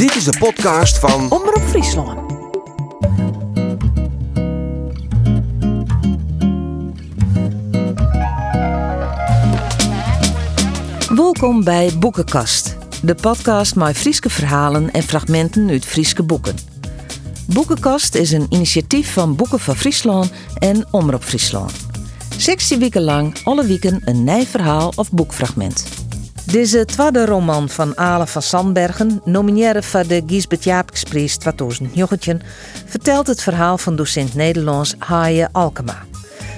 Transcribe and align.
Dit 0.00 0.14
is 0.14 0.24
de 0.24 0.38
podcast 0.38 0.98
van 0.98 1.30
Omroep 1.30 1.62
Friesland. 1.62 2.32
Welkom 11.14 11.64
bij 11.64 11.90
Boekenkast, 11.98 12.76
de 13.02 13.14
podcast 13.14 13.76
met 13.76 13.96
Frieske 13.96 14.30
verhalen 14.30 14.92
en 14.92 15.02
fragmenten 15.02 15.70
uit 15.70 15.84
Frieske 15.84 16.22
boeken. 16.22 16.56
Boekenkast 17.46 18.14
is 18.14 18.32
een 18.32 18.46
initiatief 18.48 19.12
van 19.12 19.36
Boeken 19.36 19.60
van 19.60 19.76
Friesland 19.76 20.32
en 20.58 20.86
Omroep 20.90 21.22
Friesland. 21.22 21.72
16 22.36 22.78
weken 22.78 23.02
lang, 23.02 23.36
alle 23.44 23.66
weken 23.66 24.02
een 24.04 24.24
nieuw 24.24 24.44
verhaal 24.44 24.92
of 24.96 25.12
boekfragment. 25.12 25.99
Deze 26.50 26.84
tweede 26.84 27.24
roman 27.24 27.68
van 27.68 27.96
Ale 27.96 28.26
van 28.26 28.42
Sandbergen, 28.42 29.20
nomineren 29.24 29.84
voor 29.84 30.06
de 30.06 30.22
Gisbert 30.26 30.64
Jaapkesprijs 30.64 31.36
2019, 31.36 32.42
vertelt 32.86 33.26
het 33.26 33.42
verhaal 33.42 33.78
van 33.78 33.96
docent 33.96 34.34
Nederlands 34.34 34.94
Haaie 34.98 35.48
Alkema. 35.52 36.02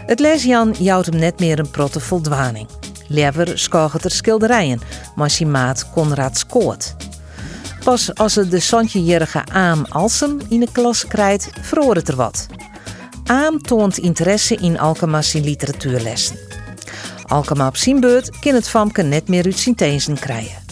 Het 0.07 0.21
leesjan 0.21 0.75
jouwt 0.79 1.07
hem 1.07 1.19
net 1.19 1.41
meer 1.41 1.59
een 1.59 1.71
protte 1.71 2.01
voldwaning. 2.01 2.69
Lever 3.09 3.59
schoot 3.59 4.05
er 4.05 4.11
schilderijen, 4.11 4.81
maar 5.15 5.31
zijn 5.31 5.51
maat. 5.51 5.87
Pas 7.85 8.15
als 8.15 8.33
ze 8.33 8.49
de 8.49 8.61
Santjejerige 8.61 9.45
Aam 9.53 9.87
Alsem 9.89 10.39
in 10.49 10.61
de 10.61 10.69
klas 10.73 11.07
krijgt, 11.07 11.51
verhoort 11.61 11.97
het 11.97 12.09
er 12.09 12.17
wat. 12.17 12.47
Aam 13.25 13.63
toont 13.63 13.99
interesse 13.99 14.55
in 14.55 14.79
Alkema's 14.79 15.33
literatuurlessen. 15.33 16.52
Alkema 17.33 17.67
op 17.67 17.77
zijn 17.77 18.01
beurt 18.01 18.39
kan 18.39 18.55
het 18.55 18.69
famke 18.69 19.03
net 19.03 19.29
meer 19.29 19.45
uit 19.45 19.77
tezen 19.77 20.19
krijgen. 20.19 20.63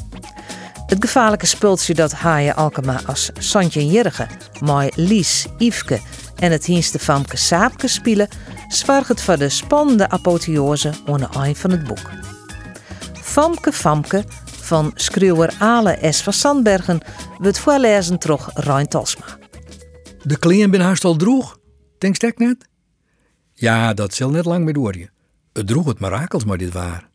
Het 0.86 0.96
gevaarlijke 1.00 1.46
spultje 1.46 1.94
dat 1.94 2.12
Haaien 2.12 2.56
Alkema 2.56 3.00
als 3.06 3.30
Santje 3.38 3.86
Jerige, 3.86 4.26
mooi 4.60 4.90
Lies, 4.94 5.46
Yveske 5.58 6.00
en 6.36 6.50
het 6.50 6.64
hienste 6.64 6.98
famke 6.98 7.36
Saapke 7.36 7.88
spelen, 7.88 8.28
zwargt 8.68 9.20
voor 9.20 9.38
de 9.38 9.48
spannende 9.48 10.08
apotheose 10.08 10.92
aan 11.06 11.20
het 11.20 11.36
eind 11.36 11.58
van 11.58 11.70
het 11.70 11.84
boek. 11.84 12.10
Famke 13.22 13.72
Famke 13.72 14.24
van 14.60 14.92
schreeuwer 14.94 15.54
Ale 15.58 15.98
S. 16.10 16.22
van 16.22 16.32
Sandbergen 16.32 17.00
wordt 17.38 17.58
voorlezen 17.58 18.18
toch 18.18 18.50
Rijn 18.54 18.88
Talsma. 18.88 19.26
De 20.22 20.38
klein 20.38 20.70
ben 20.70 20.80
haast 20.80 21.04
al 21.04 21.16
droeg, 21.16 21.58
denkst 21.98 22.22
ik 22.22 22.38
net? 22.38 22.68
Ja, 23.54 23.94
dat 23.94 24.14
zal 24.14 24.30
net 24.30 24.44
lang 24.44 24.64
meer 24.64 24.74
door 24.74 24.98
je. 24.98 25.08
Het 25.52 25.66
droeg 25.66 25.86
het 25.86 26.00
mirakels 26.00 26.44
maar 26.44 26.58
dit 26.58 26.72
waar. 26.72 27.08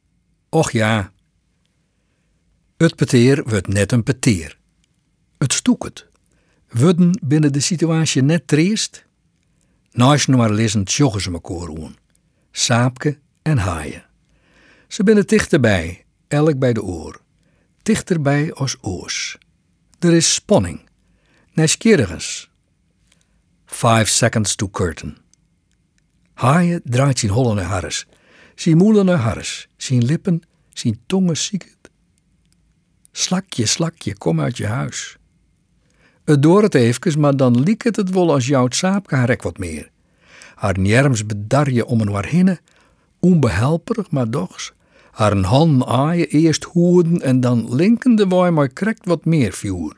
Och 0.50 0.72
ja. 0.72 1.12
Het 2.78 2.96
peteer 2.96 3.44
wordt 3.44 3.68
net 3.68 3.92
een 3.92 4.04
peteer. 4.04 4.58
Het 5.38 5.54
stoeket. 5.54 6.08
Worden 6.70 7.20
binnen 7.24 7.54
de 7.54 7.60
situatie 7.60 8.22
net 8.22 8.48
triest? 8.48 9.06
Naast 9.92 10.28
nog 10.28 10.38
maar 10.40 10.52
lezend 10.52 10.94
joggen 10.94 11.22
ze. 11.22 11.90
Saapke 12.52 13.20
en 13.42 13.58
haaien. 13.58 14.06
Ze 14.88 15.04
binnen 15.04 15.28
dichterbij, 15.28 16.06
elk 16.28 16.60
bij 16.60 16.74
de 16.74 16.84
oor. 16.84 17.22
Dichterbij 17.82 18.54
als 18.54 18.78
oors. 18.82 19.38
Er 20.00 20.14
is 20.14 20.34
spanning. 20.34 20.90
Nieuwsgierigens. 21.54 22.50
Five 23.66 24.06
seconds 24.06 24.56
to 24.56 24.70
curtain. 24.70 25.18
Haaien 26.34 26.82
draait 26.84 27.20
zijn 27.20 27.32
holle 27.32 27.54
naar 27.54 27.66
Zijn 28.56 28.78
moelen 28.78 29.06
naar 29.06 29.18
Harris. 29.18 29.68
Zijn 29.78 30.06
lippen, 30.06 30.42
zijn 30.74 31.00
tongen 31.06 31.38
ziekend. 31.38 31.90
Slakje, 33.12 33.66
slakje, 33.66 34.18
kom 34.18 34.42
uit 34.42 34.58
je 34.58 34.68
huis. 34.68 35.18
Het 36.24 36.42
door 36.42 36.64
het 36.64 36.76
even, 36.76 37.20
maar 37.20 37.38
dan 37.38 37.60
liek 37.60 37.84
het 37.84 37.96
het 37.96 38.10
wel 38.10 38.32
als 38.32 38.48
jouw 38.48 38.68
saapke 38.70 39.16
haar 39.16 39.40
wat 39.42 39.58
meer. 39.58 39.90
Haar 40.56 40.80
njerms 40.80 41.26
bedarje 41.26 41.86
om 41.86 42.02
een 42.02 42.12
waar 42.12 42.26
hinne, 42.26 42.60
onbehelperig 43.20 44.12
maar 44.12 44.30
dochs. 44.30 44.74
Haar 45.12 45.32
een 45.32 45.44
hand 45.44 45.86
aaien 45.86 46.28
eerst 46.28 46.64
hoeden 46.64 47.22
en 47.22 47.40
dan 47.40 47.76
linkende 47.76 48.28
waai 48.28 48.52
maar 48.52 48.70
krekt 48.70 49.06
wat 49.06 49.26
meer 49.26 49.54
vuur. 49.54 49.96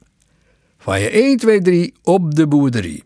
Van 0.78 1.00
je 1.00 1.10
1, 1.10 1.38
2, 1.38 1.62
3 1.62 1.94
op 2.04 2.36
de 2.36 2.48
boerderie. 2.48 3.04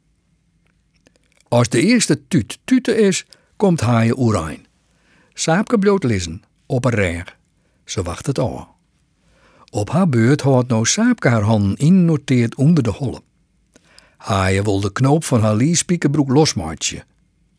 Als 1.47 1.69
de 1.69 1.81
eerste 1.81 2.27
tuut 2.27 2.59
tute 2.63 2.95
is, 2.95 3.25
komt 3.55 3.81
haaien 3.81 4.19
oerijn. 4.19 4.65
Saapke 5.41 5.77
bloot 5.77 6.03
lissen, 6.03 6.43
op 6.65 6.85
een 6.85 6.91
reg. 6.91 7.37
Ze 7.85 8.01
wacht 8.01 8.25
het 8.25 8.39
al. 8.39 8.67
Op 9.69 9.89
haar 9.89 10.09
beurt 10.09 10.41
houdt 10.41 10.67
nou 10.67 10.85
Saapke 10.85 11.27
haar 11.27 11.41
handen 11.41 11.77
innoteerd 11.77 12.55
onder 12.55 12.83
de 12.83 12.89
holle. 12.89 13.21
Haaien 14.17 14.63
wil 14.63 14.79
de 14.79 14.91
knoop 14.91 15.23
van 15.23 15.41
haar 15.41 15.55
liespiekenbroek 15.55 16.29
losmaatje. 16.29 17.03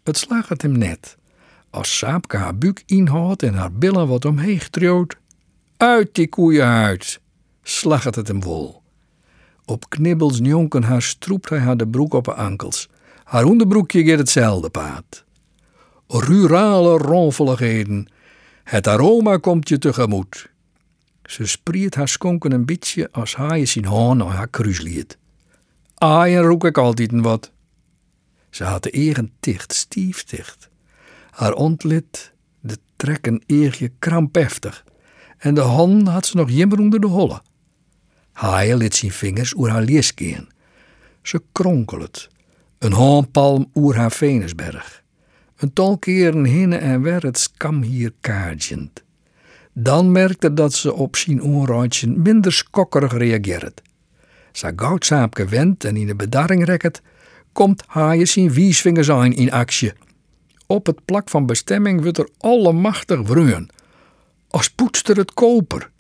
Het 0.03 0.17
slaagt 0.17 0.49
het 0.49 0.63
hem 0.63 0.79
net. 0.79 1.17
Als 1.71 1.99
Saapke 1.99 2.37
haar 2.37 2.57
buik 2.57 2.83
inhoudt 2.87 3.43
en 3.43 3.55
haar 3.55 3.73
billen 3.73 4.09
wat 4.09 4.25
omheen 4.25 4.71
troodt. 4.71 5.17
Uit 5.77 6.15
die 6.15 6.29
koeienhuid, 6.29 7.21
slacht 7.63 8.15
het 8.15 8.29
hem 8.29 8.43
vol. 8.43 8.83
Op 9.65 9.91
knibbels 9.91 10.39
jonken 10.43 10.83
haar 10.83 11.03
stroept 11.03 11.49
hij 11.49 11.59
haar 11.59 11.77
de 11.77 11.89
broek 11.89 12.15
op 12.15 12.27
haar 12.27 12.37
ankels. 12.37 12.89
Haar 13.25 13.45
onderbroekje 13.45 14.05
gaat 14.05 14.19
hetzelfde 14.19 14.71
paad. 14.71 15.25
Rurale 16.21 16.97
ronveligheden. 16.97 18.09
Het 18.65 18.87
aroma 18.87 19.37
komt 19.37 19.69
je 19.69 19.79
tegemoet. 19.79 20.51
Ze 21.25 21.47
spriet 21.47 21.95
haar 21.95 22.09
skonken 22.09 22.53
een 22.53 22.65
beetje 22.65 23.09
als 23.13 23.35
haaien 23.35 23.69
zijn 23.69 23.85
haan 23.85 24.17
naar 24.17 24.27
haar 24.27 24.49
kruisliet. 24.49 25.19
Aaien 25.95 26.43
roek 26.43 26.65
ik 26.65 26.79
altijd 26.79 27.13
een 27.13 27.23
wat. 27.23 27.53
Ze 28.51 28.65
had 28.65 28.83
de 28.83 28.91
egen 28.91 29.33
dicht, 29.41 29.75
stief 29.75 30.25
dicht. 30.25 30.69
Haar 31.31 31.53
ontlid, 31.53 32.33
de 32.61 32.77
trekken 32.97 33.43
eerje 33.47 33.91
krampeftig. 33.99 34.85
En 35.39 35.55
de 35.55 35.61
hand 35.61 36.09
had 36.09 36.27
ze 36.27 36.37
nog 36.37 36.51
jimmer 36.51 36.79
onder 36.79 37.01
de 37.01 37.07
holle. 37.07 37.43
Haaien 38.33 38.77
liet 38.77 38.95
zijn 38.95 39.13
vingers 39.13 39.55
oer 39.55 39.71
haar 39.71 39.83
lies. 39.83 40.13
Ze 41.23 41.43
kronkelet. 41.53 42.29
Een 42.79 42.93
haanpalm 42.93 43.71
oer 43.75 43.97
haar 43.97 44.13
Venusberg. 44.13 45.02
Een 45.63 45.73
tal 45.73 45.99
keren 45.99 46.45
hinne 46.45 46.77
en 46.77 47.03
weer 47.03 47.23
het 47.23 47.39
skam 47.39 47.83
hier 47.83 48.13
kaartjend. 48.21 49.03
Dan 49.73 50.13
merkte 50.13 50.55
dat 50.55 50.73
ze 50.73 50.95
op 50.95 51.17
zijn 51.17 51.43
oorrandje 51.43 52.07
minder 52.07 52.53
skokkerig 52.53 53.13
reageert. 53.13 53.83
Ze 54.53 54.73
goudsaapke 54.77 55.47
wendt 55.47 55.85
en 55.85 55.97
in 55.97 56.07
de 56.07 56.15
bedarring 56.15 56.65
rekt, 56.65 57.03
komt 57.53 57.83
haaien 57.87 58.29
zijn 58.29 58.53
wiesvingers 58.53 59.11
aan 59.11 59.33
in 59.33 59.53
actie. 59.53 59.93
Op 60.67 60.87
het 60.87 61.05
plak 61.05 61.31
van 61.31 61.47
bestemming 61.47 62.03
wordt 62.03 62.19
er 62.19 62.29
allemachtig 62.39 63.21
wreun. 63.21 63.71
Als 64.49 64.71
poetster 64.71 65.17
het 65.17 65.35
koper. 65.35 65.91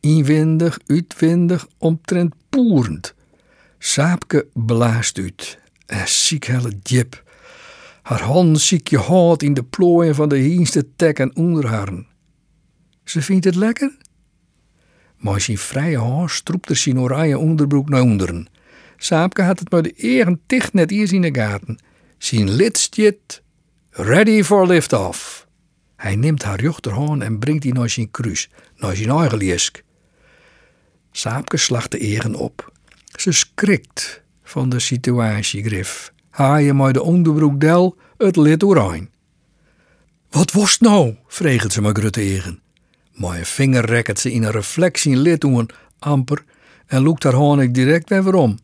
Inwendig, 0.00 0.78
uitwendig, 0.86 1.66
omtrent 1.78 2.34
poerend. 2.48 3.14
Saapke 3.78 4.46
blaast 4.52 5.18
uit. 5.18 5.58
En 5.86 6.08
ziek 6.08 6.44
helle 6.44 6.72
djip. 6.82 7.24
Haar 8.06 8.22
hand 8.22 8.60
ziek 8.60 8.88
je 8.88 8.98
haat 8.98 9.42
in 9.42 9.54
de 9.54 9.64
plooien 9.64 10.14
van 10.14 10.28
de 10.28 10.36
hienste 10.36 10.86
tek 10.96 11.18
en 11.18 11.36
onderharren. 11.36 12.06
Ze 13.04 13.22
vindt 13.22 13.44
het 13.44 13.54
lekker? 13.54 13.96
Maar 15.16 15.40
zijn 15.40 15.58
vrije 15.58 16.00
haar 16.00 16.30
stroept 16.30 16.68
er 16.68 16.76
zijn 16.76 16.98
oranje 16.98 17.38
onderbroek 17.38 17.88
naar 17.88 18.02
onderen. 18.02 18.48
Saapke 18.96 19.42
had 19.42 19.58
het 19.58 19.70
maar 19.70 19.82
de 19.82 19.92
egen 19.92 20.40
dicht 20.46 20.72
net 20.72 20.90
eerst 20.90 21.12
in 21.12 21.20
de 21.20 21.34
gaten. 21.34 21.78
Zijn 22.18 22.50
lid 22.50 22.78
stiet, 22.78 23.42
ready 23.90 24.42
for 24.42 24.66
lift-off. 24.66 25.46
Hij 25.96 26.16
neemt 26.16 26.42
haar 26.42 26.62
jochterhaan 26.62 27.22
en 27.22 27.38
brengt 27.38 27.62
die 27.62 27.74
naar 27.74 27.90
zijn 27.90 28.10
kruis, 28.10 28.50
naar 28.76 28.96
zijn 28.96 29.10
eigen 29.10 29.38
liesk. 29.38 29.82
Saapke 31.10 31.56
slacht 31.56 31.90
de 31.90 31.98
egen 31.98 32.34
op. 32.34 32.72
Ze 33.04 33.32
skrikt 33.32 34.22
van 34.42 34.68
de 34.68 34.80
situatie 34.80 35.62
grif. 35.62 36.14
Haaien 36.36 36.76
maar 36.76 36.92
de 36.92 37.02
onderbroek 37.02 37.60
del, 37.60 37.96
het 38.16 38.36
lid 38.36 38.62
oranje. 38.62 39.08
Wat 40.30 40.52
was 40.52 40.78
nou? 40.78 41.16
vreegt 41.26 41.72
ze 41.72 41.80
maar 41.80 41.94
grut 41.94 42.16
egen. 42.16 42.60
Een 43.14 43.46
vinger 43.46 43.84
rekt 43.84 44.18
ze 44.18 44.32
in 44.32 44.42
een 44.42 44.50
reflectie 44.50 45.16
lid 45.16 45.44
een 45.44 45.70
amper 45.98 46.44
en 46.86 47.02
loekt 47.02 47.22
haar 47.22 47.32
honig 47.32 47.70
direct 47.70 48.08
weer 48.08 48.34
om. 48.34 48.58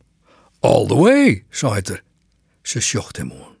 All 0.59 0.87
the 0.87 0.95
way, 0.95 1.43
zei 1.49 1.81
er. 1.81 2.03
Ze 2.61 2.81
sjocht 2.81 3.17
hem 3.17 3.31
aan. 3.31 3.55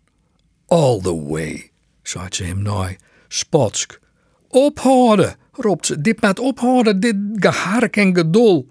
All 0.67 0.99
the 1.01 1.23
way, 1.23 1.71
zei 2.03 2.27
ze 2.29 2.43
hem 2.43 2.61
naai, 2.61 2.95
spotsk. 3.27 3.99
Ophouden, 4.47 5.35
roept 5.51 5.85
ze, 5.85 6.01
dit 6.01 6.21
met 6.21 6.39
ophouden, 6.39 6.99
dit 6.99 7.15
gehark 7.35 7.97
en 7.97 8.15
gedol. 8.15 8.67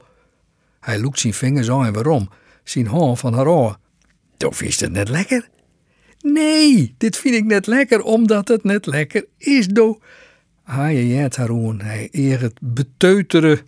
Hij 0.80 1.00
loekt 1.00 1.18
zijn 1.18 1.34
vingers 1.34 1.70
aan 1.70 1.86
en 1.86 1.92
waarom, 1.92 2.28
zijn 2.64 2.86
hand 2.86 3.18
van 3.18 3.34
haar 3.34 3.48
oor. 3.48 3.80
Toch 4.42 4.60
is 4.60 4.80
het 4.80 4.92
net 4.92 5.08
lekker? 5.08 5.48
Nee, 6.20 6.94
dit 6.98 7.16
vind 7.16 7.34
ik 7.34 7.44
net 7.44 7.66
lekker, 7.66 8.02
omdat 8.02 8.48
het 8.48 8.64
net 8.64 8.86
lekker 8.86 9.26
is, 9.38 9.66
do. 9.66 9.98
Hij 10.64 11.06
jet 11.06 11.36
haar 11.36 11.48
aan, 11.48 11.80
hij 11.80 12.08
eer 12.10 12.40
het 12.40 12.58
beteuteren, 12.60 13.60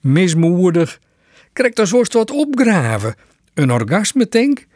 mismoedig. 0.00 1.00
krijgt 1.52 1.78
er 1.78 1.86
zoals 1.86 2.08
wat 2.08 2.30
opgraven. 2.30 3.14
Een 3.54 3.72
orgasme, 3.72 4.26
denk 4.28 4.66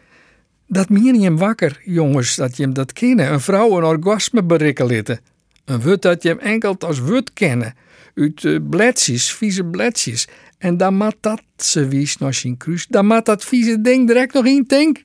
Dat 0.66 0.88
hem 0.88 1.36
wakker, 1.36 1.80
jongens, 1.84 2.34
dat 2.34 2.56
je 2.56 2.62
hem 2.62 2.74
dat 2.74 2.92
kennen. 2.92 3.32
Een 3.32 3.40
vrouw 3.40 3.76
een 3.76 3.84
orgasme 3.84 4.44
berikken 4.44 4.86
litten. 4.86 5.20
Een 5.64 5.80
wut 5.80 6.02
dat 6.02 6.22
je 6.22 6.28
hem 6.28 6.38
enkel 6.38 6.76
als 6.78 7.00
wut 7.00 7.32
kennen. 7.32 7.74
Uit 8.14 8.42
uh, 8.42 8.58
bledjes, 8.70 9.32
vieze 9.32 9.64
bledjes. 9.64 10.28
En 10.58 10.76
dan 10.76 10.94
mat 10.94 11.16
dat, 11.20 11.42
ze 11.56 11.88
wies 11.88 12.16
naar 12.16 12.34
zijn 12.34 12.56
kruis. 12.56 12.86
Dan 12.86 13.06
mat 13.06 13.24
dat 13.24 13.44
vieze 13.44 13.80
ding 13.80 14.06
direct 14.06 14.32
nog 14.32 14.46
in 14.46 14.66
tank. 14.66 15.04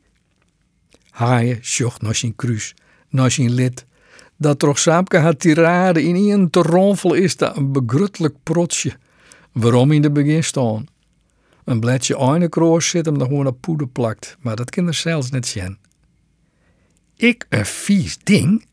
Haaien 1.12 1.60
sjocht 1.62 2.02
naar 2.02 2.16
zijn 2.16 2.36
kruis, 2.36 2.74
naar 3.10 3.32
zijn 3.32 3.54
lid. 3.54 3.86
Dat 4.38 4.60
toch 4.60 4.80
Saapke 4.80 5.18
had 5.18 5.40
tirade 5.40 6.04
in 6.04 6.16
een 6.16 6.50
te 6.50 7.16
is 7.16 7.38
dat 7.38 7.58
een 7.58 7.72
begruttelijk 7.72 8.36
protsje. 8.44 8.92
Waarom 9.52 9.92
in 9.92 10.02
de 10.02 10.12
begin 10.12 10.44
staan? 10.44 10.86
Een 11.64 11.80
bledje 11.80 12.18
eine 12.18 12.50
kroos 12.50 12.90
zit 12.90 13.06
hem 13.06 13.18
nog 13.18 13.28
gewoon 13.28 13.48
op 13.48 13.62
poeder 13.62 13.88
plakt, 13.88 14.38
maar 14.40 14.56
dat 14.56 14.70
kan 14.70 14.88
er 14.88 14.94
zelfs 14.94 15.30
net 15.30 15.48
zien. 15.48 15.78
Ik 17.16 17.46
een 17.50 17.66
vies 17.66 18.18
ding? 18.24 18.66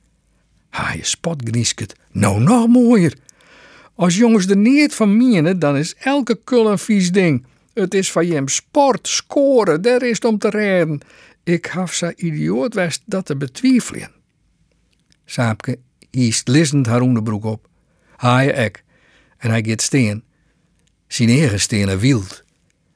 Haaien 0.68 1.06
spotgriesket, 1.06 1.94
nou 2.12 2.40
nog 2.40 2.68
mooier. 2.68 3.16
Als 3.94 4.16
jongens 4.16 4.46
er 4.46 4.56
niet 4.56 4.94
van 4.94 5.16
menen, 5.16 5.58
dan 5.58 5.76
is 5.76 5.94
elke 5.94 6.38
kul 6.44 6.70
een 6.70 6.78
vies 6.78 7.12
ding. 7.12 7.46
Het 7.74 7.94
is 7.94 8.12
van 8.12 8.26
jem 8.26 8.48
sport, 8.48 9.08
scoren, 9.08 9.82
daar 9.82 10.02
is 10.02 10.14
het 10.14 10.24
om 10.24 10.38
te 10.38 10.48
redden. 10.48 11.00
Ik 11.48 11.66
haf 11.66 11.94
zo 11.94 12.12
idioot 12.16 12.74
west 12.74 13.02
dat 13.04 13.26
te 13.26 13.36
betwijfelen. 13.36 14.10
Saapke 15.24 15.78
hiest 16.10 16.48
lissend 16.48 16.86
haar 16.86 17.00
onderbroek 17.00 17.44
op. 17.44 17.68
Haaien 18.16 18.54
ek. 18.54 18.84
En 19.36 19.50
hij 19.50 19.64
gaat 19.64 19.82
steen. 19.82 20.24
Zijn 21.06 21.28
eigen 21.28 21.60
stenen 21.60 21.98
wild. 21.98 22.44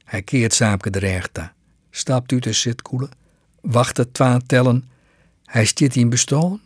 Hij 0.04 0.22
keert 0.22 0.54
Saapke 0.54 0.90
de 0.90 0.98
rechter. 0.98 1.52
Stapt 1.90 2.32
uit 2.32 2.42
de 2.42 2.52
zitkoelen. 2.52 3.10
Wacht 3.60 3.96
het 3.96 4.14
twaalf 4.14 4.42
tellen. 4.46 4.90
Hij 5.44 5.64
stiet 5.64 5.96
in 5.96 6.08
bestaan. 6.08 6.60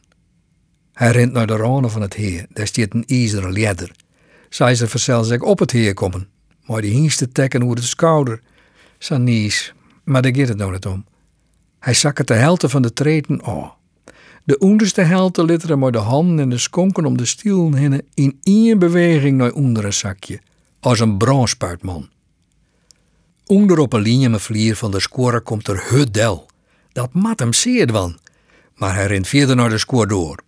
Hij 0.93 1.11
rent 1.11 1.33
naar 1.33 1.47
de 1.47 1.57
ranen 1.57 1.91
van 1.91 2.03
het 2.03 2.15
heer. 2.15 2.47
Daar 2.49 2.67
stiet 2.67 2.95
een 2.95 3.07
ijzeren 3.07 3.53
ledder. 3.53 3.91
Zij 4.49 4.75
ze 4.75 4.89
verzeld 4.89 5.27
zich 5.27 5.41
op 5.41 5.59
het 5.59 5.71
heer 5.71 5.95
komen. 5.95 6.29
Maar 6.65 6.81
die 6.81 6.95
hienste 6.95 7.29
tekken 7.29 7.63
over 7.63 7.77
de 7.77 7.83
schouder. 7.83 8.43
Zijn 8.99 9.25
nies. 9.25 9.75
Maar 10.05 10.23
daar 10.23 10.37
gaat 10.37 10.49
het 10.49 10.57
nou 10.57 10.73
niet 10.73 10.87
om. 10.87 11.05
Hij 11.87 11.95
zakken 11.95 12.27
de 12.27 12.35
helte 12.35 12.69
van 12.69 12.83
de 12.83 12.93
treten 12.93 13.43
aan. 13.43 13.73
De 14.45 14.59
onderste 14.59 15.01
helte 15.01 15.45
litteren 15.45 15.79
maar 15.79 15.93
de 15.93 15.99
handen 15.99 16.39
en 16.39 16.51
de 16.51 16.59
skonken 16.59 17.05
om 17.05 17.17
de 17.17 17.25
stielen 17.25 17.75
heen 17.75 18.03
in 18.15 18.39
één 18.43 18.79
beweging 18.79 19.37
naar 19.37 19.53
onder 19.53 19.85
een 19.85 19.93
zakje, 19.93 20.41
als 20.81 21.01
een 21.01 21.17
bronspuitman. 21.17 22.09
Onder 23.47 23.79
op 23.79 23.93
een 23.93 24.01
linie 24.01 24.39
vlier 24.39 24.77
van 24.77 24.91
de 24.91 25.01
score 25.01 25.41
komt 25.41 25.69
er 25.69 25.89
hudel. 25.89 26.47
Dat 26.93 27.13
mat 27.13 27.39
hem 27.39 27.53
zeer 27.53 27.91
van, 27.91 28.19
maar 28.75 28.95
hij 28.95 29.07
rent 29.07 29.29
verder 29.29 29.57
naar 29.57 29.71
de 29.71 29.79
score 29.79 30.07
door. 30.07 30.39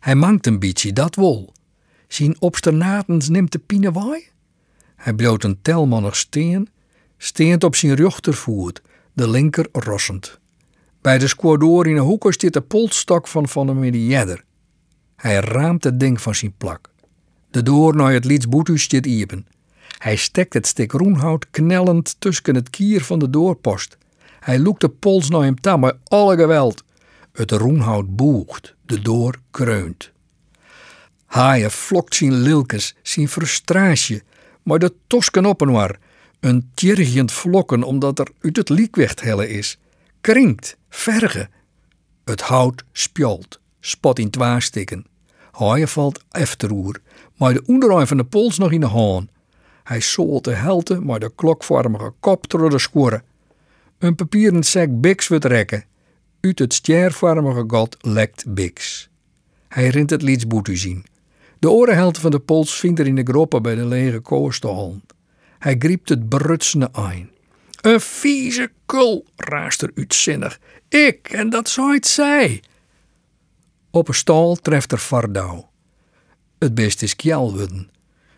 Hij 0.00 0.14
mangt 0.14 0.46
een 0.46 0.58
beetje, 0.58 0.92
dat 0.92 1.14
wol. 1.14 1.52
Zijn 2.08 2.40
obsternatens 2.40 3.28
neemt 3.28 3.52
de 3.52 3.58
pinewaai. 3.58 4.28
Hij 4.96 5.12
bloot 5.12 5.44
een 5.44 5.58
telman 5.62 6.02
nog 6.02 6.16
steen, 6.16 6.68
steent 7.18 7.64
op 7.64 7.76
zijn 7.76 7.94
rechtervoet, 7.94 8.82
de 9.12 9.30
linker 9.30 9.68
rossend. 9.72 10.38
Bij 11.08 11.18
de 11.18 11.28
squadoor 11.28 11.86
in 11.86 11.96
een 11.96 12.02
hoek 12.02 12.34
zit 12.36 12.52
de 12.52 12.60
polstok 12.60 13.28
van 13.28 13.48
van 13.48 13.68
een 13.68 13.78
mediëder. 13.78 14.44
Hij 15.16 15.34
raamt 15.40 15.84
het 15.84 16.00
ding 16.00 16.20
van 16.20 16.34
zijn 16.34 16.54
plak. 16.58 16.90
De 17.50 17.62
door 17.62 17.96
naar 17.96 18.12
het 18.12 18.24
lietsboetus 18.24 18.88
zit 18.88 19.06
iepen. 19.06 19.46
Hij 19.98 20.16
stekt 20.16 20.54
het 20.54 20.66
stuk 20.66 20.92
roenhout 20.92 21.50
knellend 21.50 22.16
tussen 22.18 22.54
het 22.54 22.70
kier 22.70 23.04
van 23.04 23.18
de 23.18 23.30
doorpost. 23.30 23.96
Hij 24.40 24.58
loekt 24.58 24.80
de 24.80 24.88
pols 24.88 25.28
naar 25.28 25.42
hem 25.42 25.60
tam 25.60 25.80
met 25.80 25.96
alle 26.04 26.36
geweld. 26.36 26.84
Het 27.32 27.50
roenhout 27.50 28.16
boegt, 28.16 28.74
de 28.86 29.00
door 29.00 29.34
kreunt. 29.50 30.10
Haaien 31.26 31.70
flokt 31.70 32.14
zijn 32.14 32.32
lilkes, 32.32 32.96
zijn 33.02 33.28
frustratie, 33.28 34.22
maar 34.62 34.78
de 34.78 34.94
tosken 35.06 35.46
op. 35.46 35.98
Een 36.40 36.70
tjergend 36.74 37.32
vlokken 37.32 37.82
omdat 37.82 38.18
er 38.18 38.28
uit 38.40 38.56
het 38.56 38.68
liekwicht 38.68 39.20
helle 39.20 39.48
is. 39.48 39.78
Krinkt, 40.20 40.76
verge. 40.88 41.48
Het 42.24 42.40
hout 42.40 42.84
spjolt, 42.92 43.60
spot 43.80 44.18
in 44.18 44.30
twaar 44.30 44.62
stikken. 44.62 45.06
Haaien 45.50 45.88
valt 45.88 46.24
efteroer, 46.30 47.00
maar 47.36 47.52
de 47.52 47.62
onderarm 47.66 48.06
van 48.06 48.16
de 48.16 48.24
pols 48.24 48.58
nog 48.58 48.72
in 48.72 48.80
de 48.80 48.86
haan. 48.86 49.28
Hij 49.84 50.00
zolt 50.00 50.44
de 50.44 50.54
helte, 50.54 51.00
maar 51.00 51.20
de 51.20 51.32
klokvormige 51.34 52.12
kop 52.20 52.50
door 52.50 52.70
de 52.70 52.78
score. 52.78 53.22
Een 53.98 54.14
papieren 54.14 54.64
zak 54.64 55.00
biks 55.00 55.28
wordt 55.28 55.44
rekken. 55.44 55.84
Uit 56.40 56.58
het 56.58 56.74
stjervormige 56.74 57.64
gat 57.66 57.96
lekt 58.00 58.54
biks. 58.54 59.08
Hij 59.68 59.88
rint 59.88 60.10
het 60.10 60.22
lietsboete 60.22 60.76
zien. 60.76 61.04
De 61.58 61.70
orenhelte 61.70 62.20
van 62.20 62.30
de 62.30 62.38
pols 62.38 62.78
vindt 62.78 62.98
er 62.98 63.06
in 63.06 63.14
de 63.14 63.22
groppen 63.22 63.62
bij 63.62 63.74
de 63.74 63.86
lege 63.86 64.20
koostal. 64.20 65.00
Hij 65.58 65.76
griept 65.78 66.08
het 66.08 66.28
brutsende 66.28 66.88
ein. 66.92 67.30
Een 67.80 68.00
vieze 68.00 68.70
kul, 68.86 69.26
raast 69.36 69.82
er 69.82 69.90
uitzinnig. 69.94 70.58
Ik, 70.88 71.28
en 71.30 71.50
dat 71.50 71.68
zou 71.68 71.94
het 71.94 72.06
zij. 72.06 72.62
Op 73.90 74.08
een 74.08 74.14
stal 74.14 74.56
treft 74.56 74.92
er 74.92 74.98
Vardau. 74.98 75.64
Het 76.58 76.74
best 76.74 77.02
is 77.02 77.16
kjelwudden. 77.16 77.90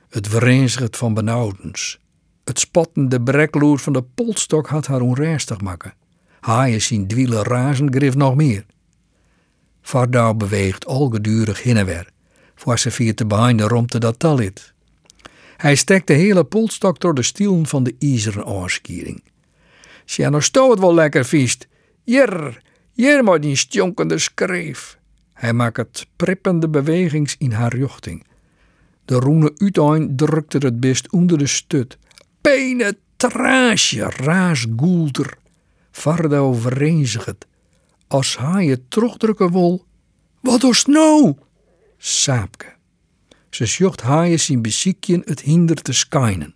Het 0.08 0.28
vereenigt 0.28 0.96
van 0.96 1.14
benauwdens. 1.14 1.98
Het 2.44 2.58
spottende 2.58 3.22
brekloer 3.22 3.78
van 3.78 3.92
de 3.92 4.02
polstok 4.02 4.68
had 4.68 4.86
haar 4.86 5.00
onrustig 5.00 5.60
maken. 5.60 5.94
Haaien 6.40 6.82
zien 6.82 7.06
dwielen 7.06 7.42
razen 7.42 7.92
grif 7.92 8.14
nog 8.14 8.34
meer. 8.34 8.64
Vardau 9.82 10.34
beweegt 10.34 10.86
algedurig 10.86 11.62
heen 11.62 11.76
en 11.76 11.86
weer, 11.86 12.10
voor 12.54 12.78
ze 12.78 12.90
vier 12.90 13.14
te 13.14 13.26
behinden 13.26 13.68
romte 13.68 13.98
dat 13.98 14.18
talit. 14.18 14.72
Hij 15.56 15.74
stekt 15.74 16.06
de 16.06 16.12
hele 16.12 16.44
polstok 16.44 17.00
door 17.00 17.14
de 17.14 17.22
stielen 17.22 17.66
van 17.66 17.82
de 17.82 17.94
ijzeren 17.98 18.46
oorskiering. 18.46 19.22
Sja, 20.10 20.28
nou 20.28 20.42
stoot 20.42 20.78
wel 20.78 20.94
lekker 20.94 21.24
viest. 21.24 21.68
Jer, 22.04 22.62
jer 22.92 23.24
maar 23.24 23.40
die 23.40 23.56
stjonkende 23.56 24.18
schreef. 24.18 24.98
Hij 25.32 25.52
maakt 25.52 26.06
prippende 26.16 26.68
bewegings 26.68 27.36
in 27.38 27.52
haar 27.52 27.74
richting. 27.74 28.26
De 29.04 29.14
roene 29.14 29.52
uitein 29.56 30.16
drukte 30.16 30.58
het 30.58 30.80
best 30.80 31.12
onder 31.12 31.38
de 31.38 31.46
stut. 31.46 31.98
Penetratie, 32.40 34.02
raas 34.02 34.66
goelder. 34.76 35.38
Vardo 35.90 36.52
verenzigt. 36.52 37.46
Als 38.06 38.38
hij 38.38 38.66
het 38.66 38.90
terugdrukken 38.90 39.52
wil. 39.52 39.84
Wat 40.40 40.62
is 40.62 40.84
nou? 40.84 41.34
Saapke. 41.98 42.66
Ze 43.50 43.66
sjocht 43.66 44.00
haaien 44.00 44.40
zijn 44.40 44.62
beziekjen 44.62 45.22
het 45.24 45.40
hinder 45.40 45.82
te 45.82 45.92
skijnen. 45.92 46.54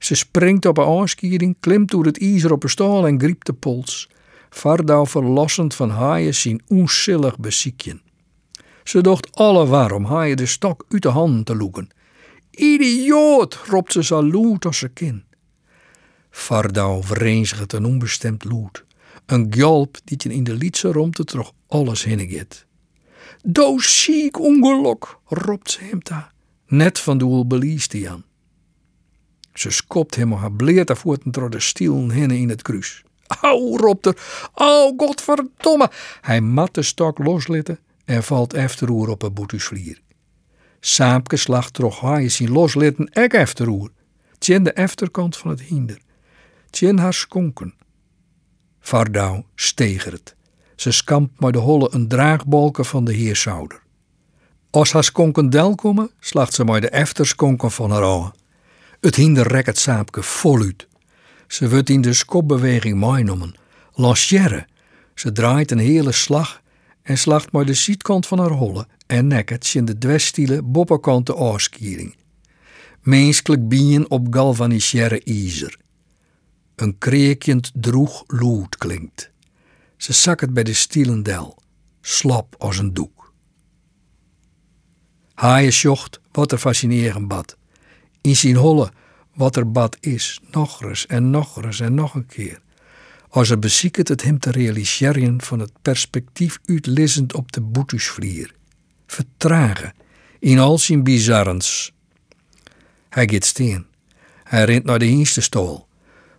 Ze 0.00 0.14
springt 0.14 0.66
op 0.66 0.78
een 0.78 0.98
aanskiering, 1.00 1.56
klimt 1.60 1.90
door 1.90 2.04
het 2.04 2.20
ijzer 2.20 2.52
op 2.52 2.62
een 2.62 2.70
stal 2.70 3.06
en 3.06 3.20
griept 3.20 3.46
de 3.46 3.52
pols. 3.52 4.08
Vardau 4.50 5.06
verlossend 5.06 5.74
van 5.74 5.90
haaien 5.90 6.34
zijn 6.34 6.62
onzillig 6.68 7.38
beziekjen. 7.38 8.02
Ze 8.84 9.00
docht 9.00 9.36
alle 9.36 9.66
waarom 9.66 10.04
haaien 10.04 10.36
de 10.36 10.46
stok 10.46 10.84
uit 10.88 11.02
de 11.02 11.08
handen 11.08 11.44
te 11.44 11.56
loeken. 11.56 11.88
Idioot, 12.50 13.54
roept 13.66 13.92
ze 13.92 14.22
loed 14.22 14.64
als 14.64 14.78
ze 14.78 14.88
kin. 14.88 15.24
Vardau 16.30 17.04
verenigt 17.04 17.72
een 17.72 17.84
onbestemd 17.84 18.44
loed. 18.44 18.84
Een 19.26 19.46
gjalp 19.50 19.98
die 20.04 20.16
je 20.22 20.34
in 20.34 20.44
de 20.44 20.54
lietse 20.54 20.92
romte 20.92 21.24
toch 21.24 21.52
alles 21.66 22.04
hinneget. 22.04 22.66
Do 23.42 23.78
ziek 23.78 24.40
ongeluk, 24.40 25.18
roept 25.24 25.70
ze 25.70 25.84
hem 25.84 25.98
daar. 26.02 26.32
Net 26.66 26.98
van 26.98 27.18
de 27.18 27.44
belieste 27.46 28.00
Jan. 28.00 28.24
Ze 29.60 29.70
skopt 29.70 30.14
hem 30.14 30.32
haar 30.32 30.52
bleerte 30.52 30.96
voeten 30.96 31.30
door 31.30 31.50
de 31.50 31.60
stielen 31.60 32.10
heen 32.10 32.30
in 32.30 32.48
het 32.48 32.62
kruis. 32.62 33.02
Au, 33.40 33.76
roept 33.76 34.06
er. 34.06 34.16
Au, 34.54 34.94
godverdomme. 34.96 35.90
Hij 36.20 36.40
mat 36.40 36.74
de 36.74 36.82
stok 36.82 37.18
loslitten 37.18 37.78
en 38.04 38.22
valt 38.22 38.52
efteroer 38.52 39.08
op 39.08 39.22
een 39.22 39.32
boetusvlier. 39.32 40.00
Saapke 40.80 41.36
slacht 41.36 41.74
trog 41.74 42.00
hij 42.00 42.28
zien 42.28 42.50
loslitten 42.50 43.06
ek 43.12 43.32
efteroer. 43.32 43.90
Tjen 44.38 44.62
de 44.62 44.72
efterkant 44.72 45.36
van 45.36 45.50
het 45.50 45.60
hinder. 45.60 45.98
Tjen 46.70 46.98
haar 46.98 47.14
skonken. 47.14 47.74
Vardau 48.80 49.42
stegert. 49.54 50.36
Ze 50.76 50.90
skampt 50.90 51.40
maar 51.40 51.52
de 51.52 51.58
holle 51.58 51.88
een 51.92 52.08
draagbalken 52.08 52.84
van 52.84 53.04
de 53.04 53.12
heersouder. 53.12 53.82
Als 54.70 54.92
haar 54.92 55.04
skonken 55.04 55.50
del 55.50 55.74
komen, 55.74 56.10
slacht 56.20 56.54
ze 56.54 56.64
maar 56.64 56.80
de 56.80 56.88
efterskonken 56.88 57.70
van 57.70 57.90
haar 57.90 58.02
ogen. 58.02 58.39
Het 59.00 59.16
hinder 59.16 59.66
het 59.66 59.78
saapke 59.78 60.22
voluit. 60.22 60.88
Ze 61.46 61.70
wordt 61.70 61.88
in 61.88 62.00
de 62.00 62.12
skopbeweging 62.12 63.00
meenomen. 63.00 63.54
Lancière. 63.92 64.66
Ze 65.14 65.32
draait 65.32 65.70
een 65.70 65.78
hele 65.78 66.12
slag 66.12 66.62
en 67.02 67.18
slacht 67.18 67.52
maar 67.52 67.64
de 67.64 67.74
zijkant 67.74 68.26
van 68.26 68.38
haar 68.38 68.50
holle 68.50 68.86
en 69.06 69.26
nekket 69.26 69.74
in 69.74 69.84
de 69.84 69.98
dwestiele 69.98 70.62
bopperkante 70.62 71.36
aaskiering. 71.36 72.16
Menselijk 73.00 73.68
bien 73.68 74.10
op 74.10 74.26
galvaniseerde 74.30 75.22
ijzer. 75.24 75.78
Een 76.76 76.98
kreekjend 76.98 77.70
droeg 77.74 78.24
loed 78.26 78.76
klinkt. 78.76 79.30
Ze 79.96 80.12
zakken 80.12 80.52
bij 80.54 80.62
de 80.62 80.74
stielendel, 80.74 81.58
slap 82.00 82.54
als 82.58 82.78
een 82.78 82.94
doek. 82.94 83.32
Haaien 85.34 85.72
sjocht 85.72 86.20
wat 86.32 86.52
er 86.52 86.58
fascinerend 86.58 87.28
bad. 87.28 87.58
In 88.20 88.36
zijn 88.36 88.56
holle 88.56 88.92
wat 89.34 89.56
er 89.56 89.70
bad 89.70 89.96
is, 90.00 90.40
nog 90.50 90.82
eens 90.82 91.06
en 91.06 91.30
nog 91.30 91.62
eens 91.62 91.80
en 91.80 91.94
nog 91.94 92.14
een 92.14 92.26
keer. 92.26 92.60
Als 93.28 93.50
er 93.50 93.58
bezieket 93.58 94.08
het 94.08 94.22
hem 94.22 94.38
te 94.38 94.50
realiseren 94.50 95.42
van 95.42 95.58
het 95.58 95.72
perspectief 95.82 96.58
uitlissend 96.64 97.34
op 97.34 97.52
de 97.52 97.60
boetusvlier. 97.60 98.54
Vertragen, 99.06 99.94
in 100.38 100.58
al 100.58 100.78
zijn 100.78 101.02
bizarrens. 101.02 101.92
Hij 103.08 103.28
gaat 103.32 103.44
steen. 103.44 103.86
Hij 104.44 104.64
rent 104.64 104.84
naar 104.84 104.98
de 104.98 105.06
eerste 105.06 105.40
stoel. 105.40 105.86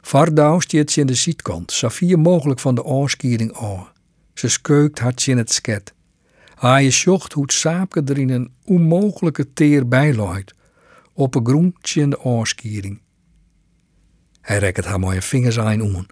Vardouw 0.02 0.60
stiet 0.60 0.92
ze 0.92 1.00
in 1.00 1.06
de 1.06 1.14
zietkant, 1.14 1.72
Safie 1.72 2.18
mogelijk 2.18 2.60
van 2.60 2.76
de 2.76 2.84
oorskiering 2.84 3.58
aan. 3.58 3.88
Ze 4.34 4.48
skeukt 4.48 5.00
hard 5.00 5.28
in 5.28 5.38
het 5.38 5.52
sket. 5.52 5.94
Hij 6.56 6.90
sjocht 6.92 7.34
hoe 7.34 7.46
het 7.90 8.10
er 8.10 8.18
in 8.18 8.30
een 8.30 8.52
onmogelijke 8.66 9.54
teer 9.54 9.88
bijlooit, 9.88 10.54
op 11.22 11.36
een 11.36 11.46
groentje 11.46 12.02
in 12.02 12.10
de 12.10 12.22
oorskiering. 12.22 13.02
Hij 14.42 14.58
rekt 14.58 14.86
haar 14.86 15.00
mooie 15.00 15.22
vingers 15.22 15.60
aan 15.60 15.82
om, 15.82 16.06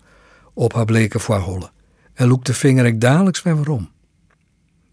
op 0.54 0.74
haar 0.74 0.86
bleke 0.86 1.20
voorhollen, 1.20 1.72
en 2.14 2.28
loekt 2.28 2.46
de 2.46 2.54
vinger 2.54 2.86
ik 2.86 3.02
dadelijks 3.02 3.42
weer 3.42 3.56
waarom. 3.56 3.90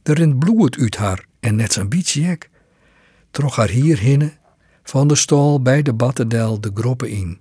Er 0.02 0.14
rint 0.14 0.38
bloed 0.38 0.78
uit 0.78 0.96
haar 0.96 1.24
en 1.40 1.56
net 1.56 1.72
zo'n 1.72 1.88
beetje 1.88 2.22
ik. 2.22 2.50
Trog 3.30 3.56
haar 3.56 3.68
hier 3.68 3.98
hinnen, 3.98 4.38
van 4.82 5.08
de 5.08 5.14
stal 5.14 5.62
bij 5.62 5.82
de 5.82 5.92
battendel 5.92 6.60
de 6.60 6.70
groppen 6.74 7.10
in, 7.10 7.40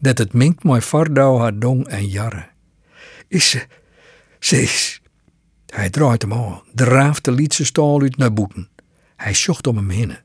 dat 0.00 0.18
het 0.18 0.32
minkt 0.32 0.64
mooi 0.64 0.80
vardouw 0.80 1.38
haar 1.38 1.58
dong 1.58 1.86
en 1.86 2.06
jarre. 2.06 2.48
Is 3.28 3.50
ze, 3.50 3.66
ze 4.38 4.62
is. 4.62 5.02
Hij 5.66 5.90
draait 5.90 6.22
hem 6.22 6.32
aan, 6.32 6.62
draaft 6.74 7.24
de 7.24 7.32
lietse 7.32 7.64
stal 7.64 8.00
uit 8.00 8.16
naar 8.16 8.32
boeten. 8.32 8.68
Hij 9.16 9.34
zocht 9.34 9.66
om 9.66 9.76
hem 9.76 9.90
heen. 9.90 10.16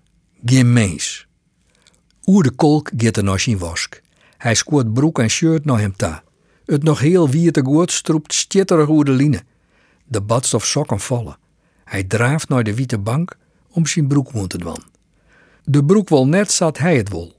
Geen. 0.46 1.27
Oer 2.30 2.44
de 2.44 2.52
kolk 2.52 2.90
gaat 2.98 3.18
er 3.18 3.24
nog 3.24 3.40
zijn 3.40 3.58
wask. 3.58 4.02
Hij 4.38 4.56
scoort 4.56 4.94
broek 4.94 5.20
en 5.20 5.30
shirt 5.30 5.66
naar 5.66 5.80
hem 5.80 5.96
ta. 5.96 6.24
Het 6.66 6.84
nog 6.84 7.00
heel 7.00 7.30
wie 7.30 7.52
te 7.52 7.62
goed 7.66 7.92
stroept 7.92 8.34
stitterig 8.34 8.90
oer 8.90 9.06
de 9.06 9.12
line. 9.12 9.44
De 10.06 10.22
badstof 10.22 10.66
sokken 10.66 11.00
vallen. 11.00 11.38
Hij 11.84 12.04
draaft 12.04 12.50
naar 12.50 12.64
de 12.64 12.76
witte 12.76 12.98
bank 12.98 13.38
om 13.72 13.86
zijn 13.86 14.08
broek 14.08 14.32
te 14.48 14.58
dwan. 14.58 14.84
De 15.64 15.86
broek 15.86 16.10
wel 16.10 16.28
net 16.28 16.52
zat 16.52 16.78
hij 16.78 16.98
het 16.98 17.10
wol. 17.10 17.36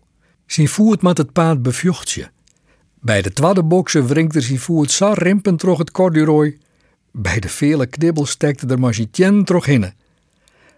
Zijn 0.46 0.68
voet 0.68 1.02
met 1.02 1.18
het 1.18 1.32
paard 1.32 1.62
bevjocht 1.62 2.10
je. 2.10 2.28
Bij 3.00 3.22
de 3.22 3.32
tweede 3.32 3.62
boksen 3.62 4.06
wringt 4.06 4.42
zijn 4.42 4.58
voet 4.58 4.90
zo 4.90 5.12
rimpend 5.14 5.58
trog 5.58 5.78
het 5.78 5.90
corduroy. 5.90 6.58
Bij 7.12 7.40
de 7.40 7.48
vele 7.48 7.86
knibbels 7.86 8.30
stekte 8.30 8.66
er 8.66 8.78
maar 8.78 8.94
trog 9.44 9.64
hinnen. 9.64 9.94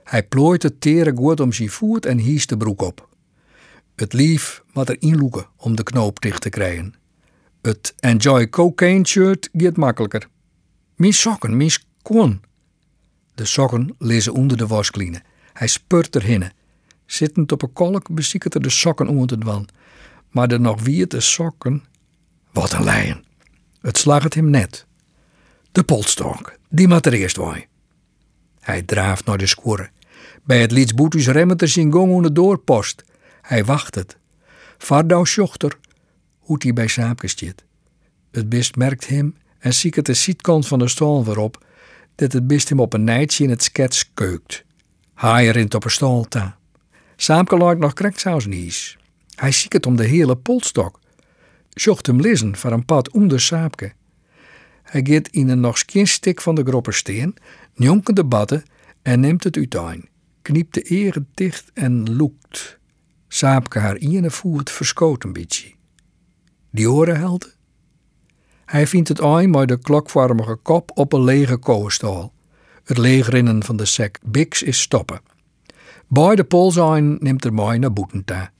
Hij 0.05 0.23
plooit 0.23 0.63
het 0.63 0.81
tere 0.81 1.13
goed 1.17 1.41
om 1.41 1.53
zijn 1.53 1.71
voet 1.71 2.07
en 2.07 2.19
hies 2.19 2.47
de 2.47 2.57
broek 2.57 2.83
op. 2.83 3.09
Het 4.01 4.13
lief 4.13 4.63
moet 4.73 4.89
er 4.89 5.03
inloeken 5.03 5.47
om 5.57 5.77
de 5.77 5.83
knoop 5.83 6.21
dicht 6.21 6.41
te 6.41 6.49
krijgen. 6.49 6.95
Het 7.63 7.95
Enjoy 7.99 8.49
Cocaine 8.49 9.07
shirt 9.07 9.49
gaat 9.53 9.77
makkelijker. 9.77 10.29
Mijn 10.97 11.13
sokken, 11.13 11.57
mijn 11.57 11.71
kon. 12.03 12.41
De 13.35 13.45
sokken 13.45 13.95
lezen 13.99 14.33
onder 14.33 14.57
de 14.57 14.67
waskline. 14.67 15.23
Hij 15.53 15.67
spurt 15.67 16.17
erhinnen. 16.17 16.53
Zittend 17.07 17.53
op 17.53 17.63
een 17.63 17.73
kolk 17.73 18.15
beziekert 18.15 18.55
er 18.55 18.63
de 18.63 18.71
sokken 18.71 19.09
onder 19.09 19.37
het 19.37 19.45
wan. 19.45 19.69
Maar 20.31 20.49
de 20.49 20.59
nog 20.59 20.83
wierte 20.83 21.21
sokken. 21.21 21.85
Wat 22.53 22.73
een 22.73 22.85
leien. 22.85 23.25
Het 23.81 23.99
slag 23.99 24.23
het 24.23 24.35
hem 24.35 24.51
net. 24.51 24.87
De 25.73 25.83
polstok, 25.83 26.59
die 26.69 26.89
moet 26.89 27.07
er 27.07 27.13
eerst 27.13 27.37
waai. 27.37 27.67
Hij 28.61 28.83
draaft 28.83 29.25
naar 29.25 29.39
de 29.39 29.47
scoren. 29.47 29.91
Bij 30.43 30.61
het 30.61 30.71
Lietsboetus 30.71 31.27
remmet 31.27 31.63
er 31.63 31.69
zijn 31.69 31.93
gong 31.93 32.13
onder 32.13 32.35
de 32.35 32.41
doorpost. 32.41 33.09
Hij 33.43 33.65
wacht 33.65 33.95
het. 33.95 34.19
Vardouw 34.79 35.25
sjochter, 35.25 35.79
hoe 36.39 36.57
hij 36.59 36.73
bij 36.73 36.87
Saapke 36.87 37.29
zit. 37.29 37.65
Het 38.31 38.49
best 38.49 38.77
merkt 38.77 39.09
hem 39.09 39.37
en 39.59 39.75
ziet 39.75 39.97
het 39.97 40.07
de 40.07 40.15
zietkant 40.15 40.67
van 40.67 40.79
de 40.79 40.89
stal 40.89 41.25
waarop 41.25 41.65
dat 42.15 42.33
het 42.33 42.47
best 42.47 42.69
hem 42.69 42.81
op 42.81 42.93
een 42.93 43.05
nijtje 43.05 43.45
in 43.45 43.51
het 43.51 43.63
skets 43.63 44.11
keukt. 44.15 44.65
Hij 45.15 45.49
rint 45.49 45.75
op 45.75 45.85
een 45.85 45.91
stal 45.91 46.25
ta. 46.29 46.59
Saamke 47.17 47.57
lijkt 47.57 47.81
nog 47.81 47.93
kreksaus 47.93 48.47
nies. 48.47 48.99
Hij 49.35 49.53
ziet 49.53 49.73
het 49.73 49.87
om 49.87 49.97
de 49.97 50.05
hele 50.05 50.37
polstok. 50.37 51.01
Zocht 51.71 52.07
hem 52.07 52.21
lezen 52.21 52.57
voor 52.57 52.73
een 52.73 52.85
pad 52.85 53.11
onder 53.11 53.41
Saapke. 53.41 53.93
Hij 54.83 55.01
gaat 55.05 55.29
in 55.29 55.49
een 55.49 55.61
nog 55.61 55.79
stik 55.79 56.41
van 56.41 56.55
de 56.55 56.63
groppersteen, 56.63 57.37
jonken 57.75 58.15
de 58.15 58.25
batten 58.25 58.63
en 59.03 59.21
neemt 59.21 59.45
het 59.45 59.57
uiteen. 59.57 60.09
Kniept 60.43 60.75
de 60.75 60.83
eren 60.83 61.29
dicht 61.35 61.71
en 61.75 62.17
loekt. 62.17 62.80
Saapke 63.33 63.79
haar 63.79 63.97
ene 63.97 64.31
voet 64.31 64.71
verskoot 64.71 65.25
een 65.25 65.33
beetje. 65.33 65.73
Die 66.71 66.91
oren 66.91 67.17
helden. 67.17 67.53
Hij 68.65 68.87
vindt 68.87 69.09
het 69.09 69.21
een 69.21 69.51
met 69.51 69.69
de 69.69 69.79
klokvormige 69.79 70.57
kop 70.57 70.91
op 70.95 71.13
een 71.13 71.25
lege 71.25 71.57
koolstal. 71.57 72.33
Het 72.85 72.99
leegrinnen 72.99 73.65
van 73.65 73.77
de 73.77 73.85
sek 73.85 74.19
Bix 74.25 74.63
is 74.63 74.81
stoppen. 74.81 75.21
Bij 76.09 76.35
de 76.35 76.45
polzijn 76.45 77.17
neemt 77.21 77.45
er 77.45 77.53
mooi 77.53 77.79
naar 77.79 77.93
boetenta. 77.93 78.53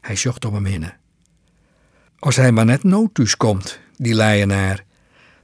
Hij 0.00 0.16
zocht 0.16 0.44
om 0.44 0.54
hem 0.54 0.64
heen. 0.64 0.92
Als 2.18 2.36
hij 2.36 2.52
maar 2.52 2.64
net 2.64 2.82
nood 2.82 3.14
thuis 3.14 3.36
komt, 3.36 3.80
die 3.96 4.14
leienaar. 4.14 4.84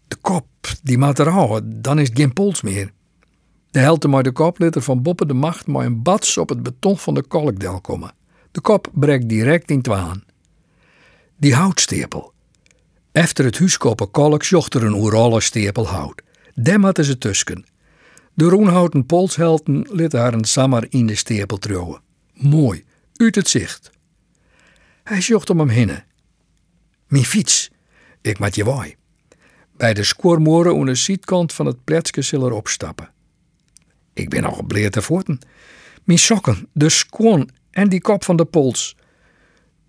De 0.09 0.16
kop, 0.16 0.47
die 0.83 0.99
maat 0.99 1.19
er 1.19 1.28
houden, 1.28 1.83
dan 1.83 1.99
is 1.99 2.09
het 2.09 2.19
geen 2.19 2.33
pols 2.33 2.62
meer. 2.62 2.92
De 3.71 3.78
helte 3.78 4.09
maar 4.09 4.23
de 4.23 4.33
koplitter 4.33 4.83
van 4.83 5.02
Boppe 5.02 5.26
de 5.26 5.35
Macht 5.35 5.66
maar 5.66 5.85
een 5.85 6.02
bats 6.02 6.38
op 6.38 6.49
het 6.49 6.62
beton 6.62 6.99
van 6.99 7.14
de 7.14 7.23
kolkdel 7.23 7.81
komen. 7.81 8.21
De 8.52 8.61
kop 8.61 8.88
breekt 8.92 9.28
direct 9.28 9.71
in 9.71 9.82
twaan. 9.82 10.25
Die 11.37 11.54
houtstepel. 11.54 12.32
Efter 13.12 13.44
het 13.44 13.59
huiskoppen 13.59 14.11
kolk 14.11 14.44
zocht 14.44 14.75
er 14.75 14.85
een 14.85 14.94
oerale 14.94 15.40
stepel 15.40 15.87
hout. 15.88 16.23
Dem 16.54 16.92
ze 16.94 17.18
tusken. 17.18 17.64
De 18.35 18.44
roenhouten 18.44 19.06
polshelten 19.06 19.87
liet 19.90 20.12
haar 20.12 20.35
een 20.35 20.44
samar 20.44 20.87
in 20.88 21.06
de 21.06 21.14
stepel 21.14 21.59
trouwen. 21.59 22.00
Mooi, 22.32 22.85
uit 23.16 23.35
het 23.35 23.49
zicht. 23.49 23.90
Hij 25.04 25.21
zocht 25.21 25.50
om 25.50 25.59
hem 25.59 25.68
heen. 25.68 26.02
Mijn 27.06 27.25
fiets, 27.25 27.71
ik 28.21 28.38
moet 28.38 28.54
je 28.54 28.64
waai. 28.64 28.97
Bij 29.76 29.94
de 29.94 30.04
scoormoren 30.04 30.78
aan 30.78 30.87
de 30.87 30.94
zietkant 30.94 31.52
van 31.52 31.66
het 31.66 31.85
pletske 31.85 32.23
zullen 32.23 32.52
opstappen. 32.52 33.11
Ik 34.12 34.28
ben 34.28 34.42
nog 34.42 34.66
bleer 34.66 34.90
te 34.90 35.02
voeten. 35.02 35.38
Mijn 36.04 36.18
sokken, 36.18 36.68
de 36.73 36.88
skoon 36.88 37.50
en 37.72 37.88
die 37.88 38.00
kop 38.00 38.24
van 38.24 38.36
de 38.36 38.44
pols. 38.44 38.96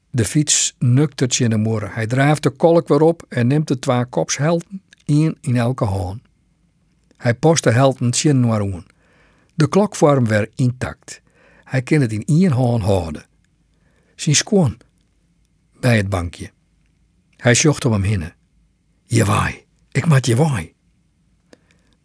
De 0.10 0.26
fiets 0.26 0.76
nuktert 0.80 1.40
in 1.40 1.50
de. 1.50 1.90
Hij 1.94 2.08
drijft 2.08 2.44
de 2.44 2.50
kolk 2.50 2.88
weer 2.88 3.02
op 3.02 3.26
en 3.30 3.48
neemt 3.48 3.68
de 3.68 3.80
twee 3.80 4.06
kopshelten, 4.06 4.82
één 5.06 5.38
in 5.42 5.56
elke 5.56 5.86
hand. 5.86 6.22
Hij 7.18 7.34
post 7.34 7.64
de 7.64 7.72
helten 7.72 8.12
tjen 8.12 8.40
naar 8.40 8.84
De 9.56 9.70
klokvorm 9.70 10.28
weer 10.28 10.50
intact. 10.56 11.22
Hij 11.64 11.82
kan 11.82 12.02
het 12.02 12.12
in 12.12 12.26
één 12.26 12.52
hand 12.52 12.84
houden. 12.84 13.26
Zijn 14.16 14.36
skoon 14.36 14.78
bij 15.80 15.98
het 15.98 16.10
bankje. 16.10 16.52
Hij 17.38 17.54
zocht 17.54 17.86
om 17.86 17.92
hem 17.92 18.04
heen. 18.04 18.32
Je 19.04 19.26
waai, 19.26 19.66
ik 19.92 20.06
maak 20.06 20.26
je 20.26 20.36
waai. 20.36 20.74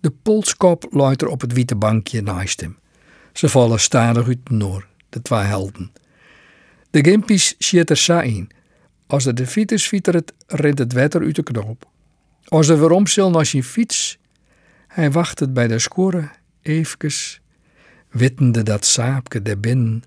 De 0.01 0.11
polskop 0.11 0.87
luidt 0.91 1.23
er 1.23 1.29
op 1.29 1.41
het 1.41 1.53
witte 1.53 1.77
bankje 1.77 2.23
naast 2.23 2.61
hem. 2.61 2.79
Ze 3.33 3.49
vallen 3.49 3.81
stadig 3.81 4.27
uit 4.27 4.39
de 4.45 4.55
noor, 4.55 4.87
de 5.09 5.23
twee 5.23 5.41
helden. 5.41 5.93
De 6.91 7.05
gimpies 7.05 7.55
zit 7.59 7.91
er 7.91 7.97
sa. 7.97 8.25
Als 9.07 9.25
de 9.25 9.33
de 9.33 9.47
fiets 9.47 9.87
fietert, 9.87 10.33
rent 10.47 10.79
het 10.79 10.93
wetter 10.93 11.23
uit 11.23 11.37
de 11.37 11.43
knoop. 11.43 11.89
Als 12.45 12.67
weer 12.67 12.91
omzil 12.91 13.31
naar 13.31 13.47
zijn 13.47 13.65
fiets, 13.65 14.19
hij 14.87 15.11
wacht 15.11 15.39
het 15.39 15.53
bij 15.53 15.69
de 15.69 15.79
score, 15.79 16.31
eventjes, 16.63 17.41
wittende 18.11 18.63
dat 18.63 18.85
saapke 18.85 19.43
der 19.43 19.61
binnen. 19.61 20.03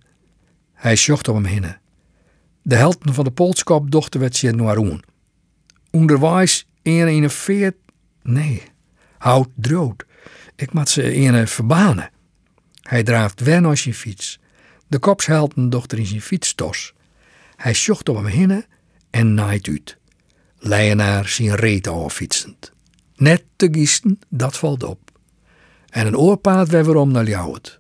Hij 0.74 0.96
zocht 0.96 1.28
om 1.28 1.36
hem 1.36 1.46
heen. 1.46 1.76
De 2.62 2.76
helden 2.76 3.14
van 3.14 3.24
de 3.24 3.32
polskop 3.32 3.92
dochter 3.92 4.20
werd 4.20 4.36
zich 4.36 4.52
noiroen. 4.52 5.04
Onderwijs 5.90 6.68
een 6.84 7.08
in 7.08 7.24
een 7.24 7.30
veert, 7.30 7.76
nee, 8.22 8.64
houd 9.18 9.50
drood. 9.56 10.06
Ik 10.56 10.74
moet 10.74 10.90
ze 10.90 11.16
een 11.16 11.48
verbanen. 11.48 12.10
Hij 12.82 13.04
draaft 13.04 13.40
wen 13.40 13.66
als 13.66 13.82
zijn 13.82 13.96
fiets. 13.96 14.40
De 14.92 15.00
kopshelden 15.00 15.70
dochter 15.70 15.98
in 16.00 16.06
zijn 16.06 16.22
fietstos. 16.22 16.94
Hij 17.56 17.74
zocht 17.74 18.10
om 18.10 18.16
hem 18.16 18.26
heen 18.26 18.66
en 19.10 19.34
naait 19.34 19.68
uit. 19.68 19.98
Leienaar 20.58 21.28
zijn 21.28 21.56
reet 21.56 21.90
fietsend. 22.08 22.72
Net 23.16 23.44
te 23.56 23.68
giesten, 23.72 24.20
dat 24.30 24.58
valt 24.58 24.84
op. 24.84 25.00
En 25.90 26.08
een 26.08 26.18
oorpaad 26.18 26.70
weer 26.70 26.96
om 26.96 27.12
naar 27.12 27.24
Ljouwet. 27.24 27.78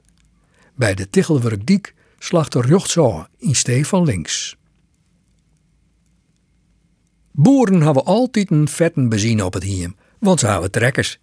Bij 0.75 0.94
de 0.94 1.10
Tichelwerkdiek 1.10 1.94
slacht 2.20 2.53
er 2.53 2.65
rechtsaf 2.65 3.27
in 3.38 3.56
stee 3.56 3.88
van 3.88 4.03
links. 4.03 4.58
Boeren 7.32 7.82
hebben 7.82 8.06
altijd 8.06 8.51
een 8.51 8.68
vetten 8.68 9.10
benzine 9.10 9.46
op 9.46 9.53
het 9.53 9.63
hiem, 9.63 9.96
want 10.20 10.39
ze 10.39 10.48
hebben 10.48 10.72
trekkers. 10.72 11.20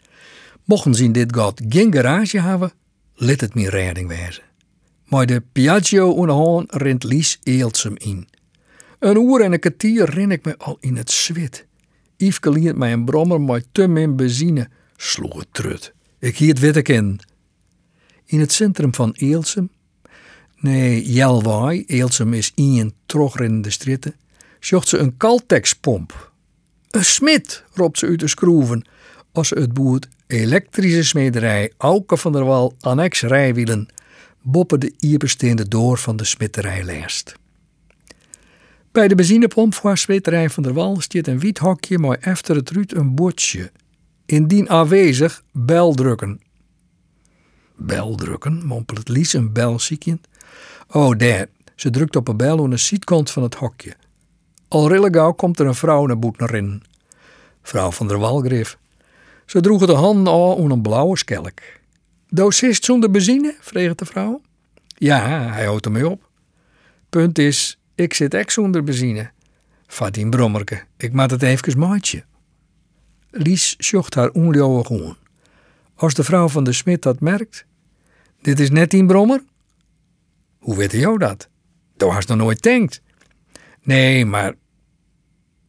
Mochten 0.64 0.94
ze 0.94 1.10
dit 1.10 1.34
gat 1.34 1.62
geen 1.68 1.92
garage 1.92 2.40
hebben, 2.40 2.72
let 3.14 3.40
het 3.40 3.54
meer 3.54 3.70
redding 3.70 4.08
wezen. 4.08 4.47
Maar 5.08 5.26
de 5.26 5.42
Piaggio 5.52 6.10
onder 6.10 6.64
rent 6.68 7.04
Lies 7.04 7.38
Eeltsem 7.42 7.94
in. 7.96 8.28
Een 8.98 9.16
uur 9.16 9.40
en 9.40 9.52
een 9.52 9.58
kwartier 9.58 10.10
ren 10.10 10.30
ik 10.30 10.44
me 10.44 10.58
al 10.58 10.76
in 10.80 10.96
het 10.96 11.10
zwit. 11.10 11.66
Yveske 12.16 12.50
liet 12.50 12.76
mij 12.76 12.92
een 12.92 13.04
brommer 13.04 13.40
met 13.40 13.66
te 13.72 13.86
min 13.86 14.16
benzine. 14.16 14.68
Sloeg 14.96 15.38
het 15.38 15.48
trut. 15.50 15.92
Ik 16.18 16.36
het 16.36 16.58
witte 16.58 16.82
in. 16.82 17.20
In 18.24 18.40
het 18.40 18.52
centrum 18.52 18.94
van 18.94 19.12
Eelsem, 19.16 19.70
nee, 20.56 21.12
Jelwaai, 21.12 21.84
Eelsem 21.86 22.34
is 22.34 22.52
in 22.54 22.94
trogrennende 23.06 23.70
stritten, 23.70 24.14
zocht 24.60 24.88
ze 24.88 24.98
een 24.98 25.16
kaltexpomp. 25.16 26.32
Een 26.90 27.04
smid, 27.04 27.64
roept 27.74 27.98
ze 27.98 28.06
uit 28.06 28.20
de 28.20 28.28
schroeven, 28.28 28.84
als 29.32 29.48
ze 29.48 29.54
het 29.54 29.72
boert 29.72 30.08
elektrische 30.26 31.04
smederij 31.04 31.72
Auke 31.76 32.16
van 32.16 32.32
der 32.32 32.44
Wal 32.44 32.74
annex 32.80 33.22
rijwielen 33.22 33.88
boppen 34.50 34.80
de 34.80 34.94
ierbesteende 34.98 35.68
door 35.68 35.98
van 35.98 36.16
de 36.16 36.24
smidderij 36.24 36.82
lijst. 36.82 37.34
Bij 38.92 39.08
de 39.08 39.14
benzinepomp 39.14 39.74
voor 39.74 39.98
smidderij 39.98 40.50
van 40.50 40.62
der 40.62 40.72
Wal 40.72 41.00
staat 41.00 41.26
een 41.26 41.38
wit 41.38 41.58
hokje 41.58 41.98
maar 41.98 42.18
efter 42.18 42.56
het 42.56 42.70
ruut 42.70 42.94
een 42.94 43.14
bordje. 43.14 43.70
Indien 44.26 44.70
aanwezig, 44.70 45.42
bel 45.52 45.94
drukken. 45.94 46.40
Bel 47.76 48.14
drukken, 48.14 48.66
mompelt 48.66 49.08
Lies 49.08 49.32
een 49.32 49.52
bel 49.52 49.78
ziekje. 49.78 50.18
Oh, 50.90 51.18
daar. 51.18 51.46
Ze 51.74 51.90
drukt 51.90 52.16
op 52.16 52.28
een 52.28 52.36
bel 52.36 52.62
aan 52.62 52.70
de 52.70 52.76
zijkant 52.76 53.30
van 53.30 53.42
het 53.42 53.54
hokje. 53.54 53.96
Al 54.68 54.88
rille 54.88 55.08
gauw 55.10 55.32
komt 55.32 55.58
er 55.58 55.66
een 55.66 55.74
vrouw 55.74 56.06
naar 56.06 56.54
in. 56.54 56.82
Vrouw 57.62 57.90
van 57.90 58.08
der 58.08 58.18
Walgrif. 58.18 58.78
Ze 59.46 59.60
droegen 59.60 59.86
de 59.86 59.94
handen 59.94 60.32
om 60.32 60.70
een 60.70 60.82
blauwe 60.82 61.16
skelk. 61.16 61.60
Dosist 62.28 62.84
zonder 62.84 63.10
benzine? 63.10 63.56
vreeg 63.60 63.94
de 63.94 64.04
vrouw. 64.04 64.40
Ja, 64.86 65.50
hij 65.52 65.64
houdt 65.64 65.84
ermee 65.84 66.08
op. 66.08 66.30
Punt 67.08 67.38
is, 67.38 67.78
ik 67.94 68.14
zit 68.14 68.34
echt 68.34 68.52
zonder 68.52 68.84
benzine. 68.84 69.30
Vat 69.86 70.30
brommerke, 70.30 70.82
ik 70.96 71.12
maak 71.12 71.30
het 71.30 71.42
even 71.42 71.78
maatje. 71.78 72.24
Lies 73.30 73.76
zocht 73.78 74.14
haar 74.14 74.30
onlijouwe 74.30 74.84
gewoon. 74.84 75.16
Als 75.94 76.14
de 76.14 76.24
vrouw 76.24 76.48
van 76.48 76.64
de 76.64 76.72
smid 76.72 77.02
dat 77.02 77.20
merkt, 77.20 77.66
dit 78.40 78.60
is 78.60 78.70
net 78.70 78.90
die 78.90 79.06
brommer? 79.06 79.42
Hoe 80.58 80.76
weet 80.76 80.92
jou 80.92 81.18
dat? 81.18 81.48
Dat 81.96 82.10
hast 82.10 82.28
nog 82.28 82.36
nooit 82.36 82.62
denkt. 82.62 83.02
Nee, 83.82 84.26
maar 84.26 84.54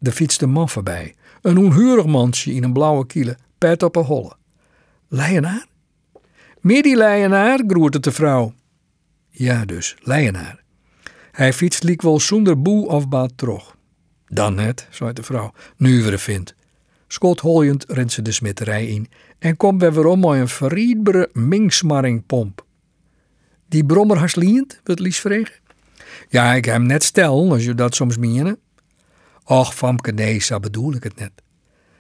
er 0.02 0.12
fietste 0.12 0.44
een 0.44 0.52
man 0.52 0.70
voorbij. 0.70 1.16
Een 1.42 1.58
onhuurig 1.58 2.06
mansje 2.06 2.54
in 2.54 2.64
een 2.64 2.74
blauwe 2.74 3.06
kiele, 3.06 3.38
pet 3.58 3.84
op 3.84 3.96
een 3.96 4.04
holle. 4.04 4.36
Leienaar? 5.08 5.66
Meer 6.62 6.84
die 6.84 6.96
leienaar, 6.96 7.64
groette 7.68 8.00
de 8.00 8.12
vrouw. 8.12 8.54
Ja 9.30 9.66
dus, 9.66 9.96
leienaar. 10.00 10.64
Hij 11.32 11.54
fietst 11.54 11.84
liek 11.84 12.02
wel 12.02 12.20
zonder 12.20 12.62
boe 12.62 12.88
of 12.88 13.08
baat 13.08 13.32
terug. 13.36 13.76
Dan 14.28 14.56
net, 14.56 14.88
zei 14.90 15.14
de 15.14 15.24
vrouw, 15.24 15.54
nu 15.78 16.04
weer 16.04 16.20
vindt. 16.20 16.56
Schotholjend 17.08 17.86
rent 17.88 18.12
ze 18.12 18.22
de 18.22 18.32
smitterij 18.32 18.88
in 18.88 19.08
en 19.40 19.58
komt 19.58 19.78
bij 19.78 19.94
weerom 19.94 20.20
met 20.20 20.30
een 20.30 20.48
verriedbare 20.48 21.30
mingsmarringpomp. 21.34 22.66
Die 23.68 23.86
brommer 23.86 24.18
has 24.18 24.36
liend, 24.36 24.82
wat 24.84 25.00
Lies 25.00 25.20
vregen. 25.20 25.56
Ja, 26.30 26.54
ik 26.54 26.66
heb 26.66 26.74
hem 26.74 26.86
net 26.86 27.04
stel, 27.04 27.52
als 27.52 27.66
je 27.66 27.76
dat 27.76 27.96
soms 27.96 28.18
meenen. 28.18 28.60
Och, 29.44 29.76
Famke, 29.76 30.12
nee, 30.12 30.42
bedoel 30.62 30.94
ik 30.94 31.04
het 31.04 31.16
net. 31.16 31.32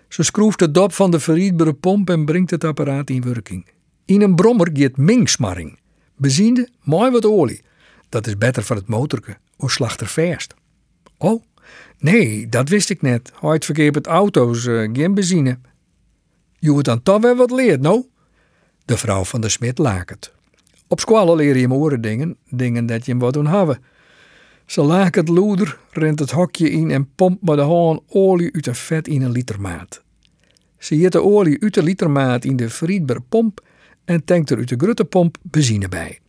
Ze 0.08 0.24
schroeft 0.24 0.60
de 0.60 0.72
dop 0.72 0.94
van 0.94 1.12
de 1.12 1.20
verriedbare 1.20 1.74
pomp 1.74 2.10
en 2.10 2.26
brengt 2.26 2.52
het 2.52 2.64
apparaat 2.64 3.10
in 3.10 3.22
werking. 3.22 3.66
In 4.10 4.22
een 4.22 4.36
brommer 4.36 4.70
gaat 4.74 4.98
mingsmarring. 4.98 5.80
Beziende, 6.16 6.70
mooi 6.82 7.12
wat 7.12 7.26
olie. 7.26 7.62
Dat 8.10 8.28
is 8.28 8.38
beter 8.38 8.64
voor 8.64 8.76
het 8.76 8.88
motorke, 8.88 9.38
of 9.58 9.72
slachter 9.72 10.08
verst. 10.08 10.54
Oh, 11.18 11.44
nee, 11.98 12.48
dat 12.48 12.70
wist 12.70 12.90
ik 12.90 13.02
net. 13.02 13.32
Ooit 13.42 13.66
verkeerd 13.66 13.94
met 13.94 14.08
auto's, 14.08 14.66
uh, 14.66 14.90
geen 14.94 15.14
benzine. 15.14 15.60
Je 16.60 16.72
moet 16.72 16.86
dan 16.86 17.04
toch 17.04 17.22
wel 17.22 17.36
wat 17.36 17.52
leert, 17.52 17.82
nou? 17.82 18.06
De 18.86 18.98
vrouw 18.98 19.24
van 19.24 19.42
de 19.42 19.50
smid 19.50 19.78
het. 19.78 20.34
Op 20.88 21.00
squallen 21.00 21.36
leer 21.36 21.56
je 21.56 21.62
hem 21.62 21.74
oren 21.74 22.02
dingen, 22.02 22.38
dingen 22.50 22.86
dat 22.86 23.06
je 23.06 23.12
hem 23.12 23.22
wat 23.22 23.34
doen 23.34 23.48
hebben. 23.48 23.84
Ze 24.66 24.82
laak 24.82 25.16
het 25.16 25.28
loeder, 25.28 25.80
rent 25.92 26.20
het 26.20 26.32
hokje 26.32 26.70
in 26.70 26.92
en 26.92 27.10
pompt 27.16 27.44
met 27.44 27.56
de 27.56 27.62
haan 27.62 28.00
olie 28.08 28.54
uit 28.54 28.68
een 28.68 28.76
vet 28.76 29.08
in 29.08 29.22
een 29.22 29.32
litermaat. 29.32 30.04
Ze 30.78 30.98
jeet 30.98 31.12
de 31.12 31.24
olie 31.24 31.62
uit 31.62 31.74
de 31.74 31.84
litermaat 31.84 32.46
in 32.46 32.56
de 32.56 32.70
friedbare 32.70 33.22
pomp 33.30 33.68
en 34.10 34.24
tankt 34.24 34.50
er 34.50 34.58
uit 34.58 34.70
de 34.70 34.76
gruttepomp 34.76 35.38
benzine 35.42 35.88
bij. 35.88 36.20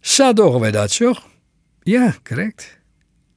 Zo 0.00 0.32
doen 0.32 0.60
wij 0.60 0.70
dat, 0.70 0.90
zo? 0.90 1.14
Ja, 1.82 2.14
correct. 2.22 2.78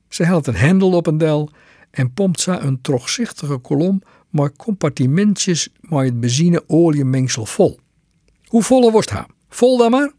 Ze 0.09 0.23
helpt 0.23 0.47
een 0.47 0.55
hendel 0.55 0.91
op 0.91 1.07
een 1.07 1.17
del 1.17 1.49
en 1.91 2.13
pompt 2.13 2.39
ze 2.39 2.51
een 2.51 2.81
trogzichtige 2.81 3.57
kolom 3.57 4.01
met 4.29 4.55
compartimentjes 4.55 5.69
met 5.81 6.03
het 6.03 6.19
benzine-oliemengsel 6.19 7.45
vol. 7.45 7.79
Hoe 8.45 8.63
volle 8.63 8.91
was 8.91 9.05
het 9.05 9.25
Vol 9.49 9.77
dan 9.77 9.91
maar? 9.91 10.11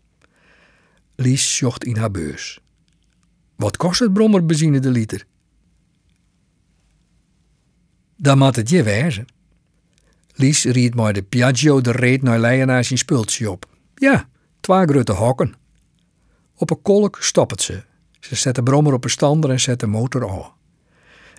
Lies 1.14 1.56
zocht 1.56 1.84
in 1.84 1.96
haar 1.96 2.10
beurs. 2.10 2.60
Wat 3.54 3.76
kost 3.76 4.00
het 4.00 4.12
brommer 4.12 4.46
benzine 4.46 4.78
de 4.78 4.90
liter? 4.90 5.24
Dan 8.16 8.38
moet 8.38 8.56
het 8.56 8.68
je 8.68 8.82
wezen. 8.82 9.26
Lies 10.38 10.64
riet 10.64 10.94
maar 10.94 11.12
de 11.12 11.22
Piaggio 11.22 11.80
de 11.80 11.90
reet 11.90 12.22
naar 12.22 12.38
Leijenaar 12.38 12.84
zijn 12.84 12.98
spultje 12.98 13.50
op. 13.50 13.66
Ja, 13.94 14.28
twee 14.60 14.86
grote 14.86 15.12
hokken. 15.12 15.54
Op 16.56 16.70
een 16.70 16.82
kolk 16.82 17.16
stopt 17.20 17.62
ze. 17.62 17.82
Ze 18.20 18.34
zet 18.34 18.54
de 18.54 18.62
brommer 18.62 18.92
op 18.92 19.04
een 19.04 19.10
stander 19.10 19.50
en 19.50 19.60
zet 19.60 19.80
de 19.80 19.86
motor 19.86 20.30
aan. 20.30 20.52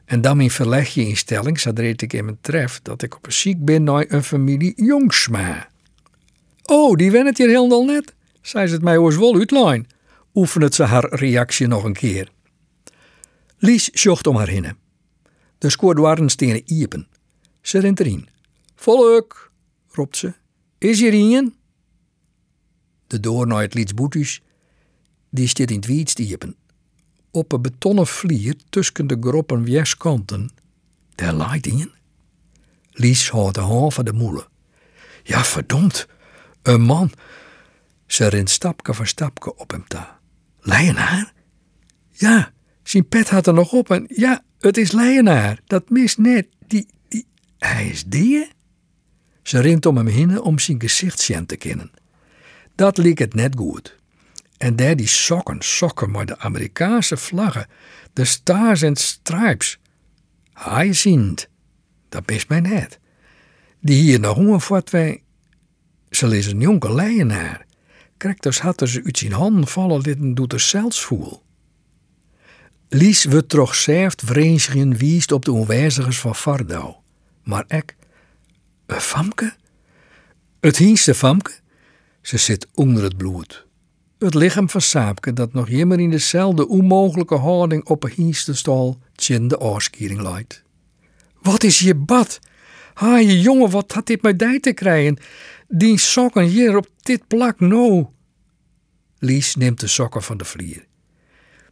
En 0.06 0.22
dan 0.22 0.42
in 0.42 0.52
verlegje 0.52 1.08
instelling 1.08 1.62
reed 1.74 2.02
ik 2.02 2.14
in 2.14 2.26
mijn 2.26 2.38
tref 2.42 2.80
dat 2.82 3.02
ik 3.02 3.16
op 3.16 3.26
een 3.26 3.34
ziek 3.34 3.66
ben 3.66 3.84
naar 3.84 4.06
een 4.08 4.24
familie 4.24 4.74
Jongsma. 4.76 5.70
Oh, 6.66 6.96
die 6.96 7.12
wen 7.12 7.26
het 7.26 7.38
hier 7.38 7.48
helemaal 7.48 7.86
net, 7.86 8.14
zei 8.42 8.68
ze 8.68 8.74
het 8.74 8.84
mij 8.84 8.98
oors 8.98 9.18
wel 9.18 9.36
uitlijn. 9.36 9.88
Ze 10.70 10.84
haar 10.84 11.14
reactie 11.14 11.68
nog 11.68 11.84
een 11.84 11.94
keer. 11.94 12.32
Lies 13.58 13.90
zocht 13.90 14.28
om 14.28 14.36
haar 14.36 14.48
hinnen. 14.48 14.78
De 15.58 15.70
scoorde 15.70 16.30
stenen 16.30 16.62
iepen. 16.66 17.08
Ze 17.62 17.80
rent 17.80 18.00
erin. 18.00 18.30
Volk, 18.80 19.52
roept 19.88 20.18
ze. 20.18 20.34
Is 20.78 21.00
hier 21.00 21.14
een? 21.14 21.56
De 23.08 23.20
door 23.20 23.48
naar 23.48 23.62
het 23.62 23.74
die 25.30 25.48
staat 25.48 25.70
in 25.70 25.76
het 25.76 25.86
wietstiepen. 25.86 26.56
Op 27.32 27.52
een 27.52 27.62
betonnen 27.62 28.08
vlier 28.08 28.56
tussen 28.70 29.08
de 29.08 29.18
groppen 29.20 29.64
weerskanten, 29.64 30.50
daar 31.16 31.58
in. 31.62 31.92
Lies 32.92 33.30
houdt 33.30 33.56
de 33.56 33.62
hand 33.62 33.94
van 33.94 34.06
de 34.06 34.14
moelen. 34.14 34.48
Ja, 35.24 35.44
verdomd, 35.44 36.08
een 36.62 36.82
man. 36.82 37.12
Ze 38.06 38.28
rent 38.28 38.50
stapje 38.50 38.94
voor 38.94 39.08
stapje 39.08 39.56
op 39.56 39.72
hem 39.72 39.88
ta. 39.88 40.20
Leienaar? 40.60 41.34
Ja, 42.12 42.52
zijn 42.84 43.08
pet 43.08 43.30
had 43.30 43.48
er 43.48 43.54
nog 43.54 43.72
op 43.72 43.90
en 43.90 44.06
ja, 44.08 44.44
het 44.60 44.78
is 44.78 44.92
Leienaar. 44.92 45.60
Dat 45.66 45.90
mist 45.90 46.18
net. 46.18 46.48
Die, 46.68 46.88
die, 47.08 47.26
hij 47.58 47.88
is 47.88 48.04
die? 48.04 48.56
Ze 49.48 49.60
rint 49.60 49.86
om 49.86 49.98
hem 49.98 50.08
heen 50.08 50.42
om 50.42 50.60
zijn 50.60 50.82
gezicht 50.82 51.26
te 51.46 51.56
kennen. 51.58 51.92
Dat 52.76 52.98
liep 52.98 53.18
het 53.18 53.34
net 53.34 53.56
goed. 53.56 53.96
En 54.58 54.76
daar 54.76 54.96
die 54.96 55.08
sokken, 55.08 55.62
sokken 55.62 56.12
met 56.12 56.28
de 56.28 56.40
Amerikaanse 56.40 57.18
vlaggen, 57.18 57.68
de 58.14 58.26
stars 58.26 58.82
en 58.82 58.96
stripes. 58.96 59.80
Hij 60.54 60.94
ziet, 60.94 61.50
dat 62.10 62.26
best 62.26 62.50
mij 62.50 62.60
net. 62.60 63.00
Die 63.82 64.02
hier 64.02 64.20
nog 64.20 64.38
een 64.38 64.62
wat 64.68 64.90
wij. 64.90 65.24
Ze 66.10 66.38
is 66.38 66.48
een 66.48 66.60
jonge 66.60 66.94
leienaar. 66.94 67.66
Krijgt 68.18 68.44
dus 68.44 68.60
hadden 68.60 68.88
ze 68.88 69.04
uit 69.04 69.18
zijn 69.18 69.32
handen 69.32 69.68
vallen, 69.68 70.04
dit 70.04 70.18
doet 70.20 70.54
er 70.54 70.60
zelfs 70.60 71.02
voel. 71.02 71.44
Lies 72.90 73.26
wordt 73.26 73.50
toch 73.50 73.76
zerft 73.76 74.22
vreemdingen 74.26 74.96
wiest 74.98 75.32
op 75.32 75.46
de 75.46 75.52
onwijzigers 75.52 76.20
van 76.20 76.36
Vardau. 76.36 76.96
Maar 77.44 77.66
ek, 77.68 77.97
een 78.88 79.02
famke? 79.02 79.56
Het 80.60 80.78
hienste 80.78 81.14
famke? 81.14 81.52
Ze 82.22 82.38
zit 82.38 82.68
onder 82.74 83.04
het 83.04 83.18
bloed. 83.18 83.66
Het 84.20 84.34
lichaam 84.34 84.70
van 84.70 84.82
Saapke 84.82 85.34
dat 85.34 85.54
nog 85.54 85.68
immer 85.68 86.00
in 86.00 86.10
dezelfde 86.10 86.68
onmogelijke 86.68 87.36
houding 87.36 87.86
op 87.86 88.04
een 88.04 88.12
hienste 88.16 88.56
stal 88.56 89.00
tjen 89.16 89.48
de 89.48 89.60
oorskiering 89.60 90.22
leidt. 90.22 90.64
Wat 91.42 91.64
is 91.64 91.80
je 91.80 91.96
bad? 91.96 92.40
Ha, 92.94 93.18
je 93.18 93.42
jongen, 93.42 93.70
wat 93.70 93.92
had 93.92 94.06
dit 94.06 94.22
met 94.22 94.40
dij 94.40 94.60
te 94.60 94.74
krijgen? 94.74 95.18
Die 95.68 95.98
sokken 95.98 96.44
hier 96.44 96.78
op 96.78 96.88
dit 97.02 97.28
plak, 97.28 97.60
no. 97.60 98.14
Lies 99.20 99.56
neemt 99.56 99.80
de 99.80 99.88
sokken 99.88 100.24
van 100.24 100.38
de 100.38 100.46
vlier. 100.46 100.86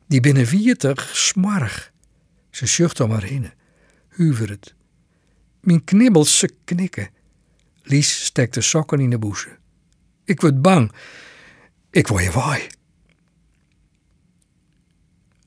Die 0.08 0.19
binnen 0.19 0.47
viertig 0.47 1.10
smarg. 1.13 1.91
Ze 2.49 2.65
zucht 2.65 2.99
om 2.99 3.12
haar 3.12 3.23
heen. 3.23 3.51
huivert. 4.10 4.75
Mijn 5.65 5.84
knibbels 5.84 6.38
ze 6.38 6.49
knikken. 6.63 7.10
Lies 7.84 8.25
steekt 8.25 8.54
de 8.54 8.62
sokken 8.62 8.99
in 8.99 9.10
de 9.10 9.17
boezen. 9.17 9.58
Ik 10.23 10.41
word 10.41 10.62
bang. 10.62 10.91
Ik 11.91 12.08
word 12.08 12.23
je 12.23 12.32
waai. 12.32 12.67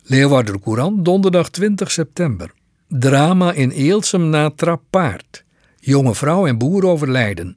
Leeuwarden 0.02 0.60
Courant, 0.60 1.04
donderdag 1.04 1.50
20 1.50 1.90
september. 1.90 2.52
Drama 2.88 3.52
in 3.52 3.70
Eelsem 3.70 4.28
na 4.28 4.50
trap 4.50 4.82
paard. 4.90 5.44
Jonge 5.76 6.14
vrouw 6.14 6.46
en 6.46 6.58
boer 6.58 6.86
overlijden. 6.86 7.56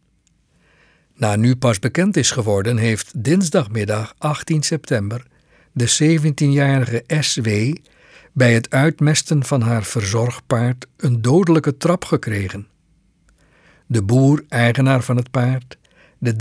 Na 1.16 1.36
nu 1.36 1.56
pas 1.56 1.80
bekend 1.80 2.18
is 2.18 2.32
geworden, 2.32 2.78
heeft 2.78 3.24
dinsdagmiddag 3.24 4.14
18 4.18 4.64
september 4.64 5.26
de 5.72 6.18
17-jarige 6.20 7.04
SW 7.08 7.48
bij 8.32 8.54
het 8.54 8.70
uitmesten 8.70 9.44
van 9.46 9.62
haar 9.62 9.84
verzorgpaard 9.84 10.88
een 10.98 11.22
dodelijke 11.22 11.78
trap 11.78 12.06
gekregen. 12.06 12.68
De 13.86 14.04
boer, 14.04 14.44
eigenaar 14.50 15.02
van 15.02 15.16
het 15.16 15.32
paard, 15.32 15.78
de 16.18 16.34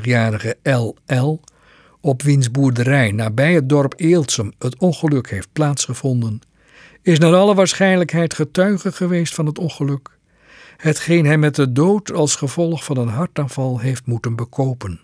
73-jarige 0.00 0.56
LL, 0.62 1.40
op 2.00 2.22
wiens 2.22 2.50
boerderij 2.50 3.12
nabij 3.12 3.54
het 3.54 3.68
dorp 3.68 3.94
Eeltsum 3.96 4.52
het 4.58 4.78
ongeluk 4.78 5.30
heeft 5.30 5.48
plaatsgevonden, 5.52 6.40
is 7.02 7.18
naar 7.18 7.34
alle 7.34 7.54
waarschijnlijkheid 7.54 8.34
getuige 8.34 8.92
geweest 8.92 9.34
van 9.34 9.46
het 9.46 9.58
ongeluk, 9.58 10.18
hetgeen 10.76 11.26
hij 11.26 11.38
met 11.38 11.54
de 11.54 11.72
dood 11.72 12.12
als 12.12 12.36
gevolg 12.36 12.84
van 12.84 12.96
een 12.96 13.08
hartaanval 13.08 13.78
heeft 13.78 14.06
moeten 14.06 14.36
bekopen. 14.36 15.00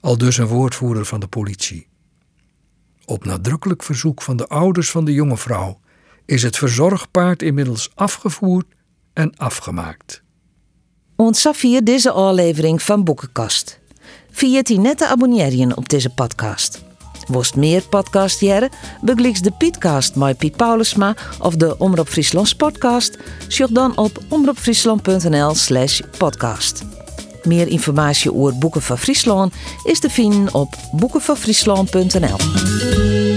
Al 0.00 0.18
dus 0.18 0.36
een 0.36 0.46
woordvoerder 0.46 1.04
van 1.04 1.20
de 1.20 1.28
politie. 1.28 1.87
Op 3.08 3.24
nadrukkelijk 3.24 3.82
verzoek 3.82 4.22
van 4.22 4.36
de 4.36 4.46
ouders 4.48 4.90
van 4.90 5.04
de 5.04 5.12
jonge 5.12 5.36
vrouw 5.36 5.80
is 6.24 6.42
het 6.42 6.56
verzorgpaard 6.56 7.42
inmiddels 7.42 7.90
afgevoerd 7.94 8.66
en 9.12 9.36
afgemaakt. 9.36 10.22
Ontzag 11.16 11.56
via 11.56 11.80
deze 11.80 12.10
aflevering 12.10 12.82
van 12.82 13.04
Boekenkast. 13.04 13.80
Via 14.30 14.62
die 14.62 14.78
net 14.78 14.98
te 14.98 15.06
abonneren 15.06 15.76
op 15.76 15.88
deze 15.88 16.10
podcast. 16.10 16.84
Worst 17.28 17.56
meer 17.56 17.82
podcast 17.82 18.40
jaren, 18.40 18.70
bekliks 19.00 19.40
de 19.40 19.52
Pietcast 19.58 20.14
met 20.14 20.38
Piet 20.38 20.56
Paulusma 20.56 21.16
of 21.40 21.56
de 21.56 21.78
Omroep 21.78 22.08
Friesland 22.08 22.56
podcast. 22.56 23.18
Zoek 23.48 23.74
dan 23.74 23.96
op 23.96 24.18
omroepfriesland.nl 24.28 25.54
slash 25.54 26.00
podcast. 26.18 26.84
Meer 27.48 27.68
informatie 27.68 28.34
over 28.34 28.58
Boeken 28.58 28.82
van 28.82 28.98
Friesland 28.98 29.54
is 29.84 30.00
te 30.00 30.10
vinden 30.10 30.54
op 30.54 30.76
boekenvanfriesland.nl. 30.92 33.27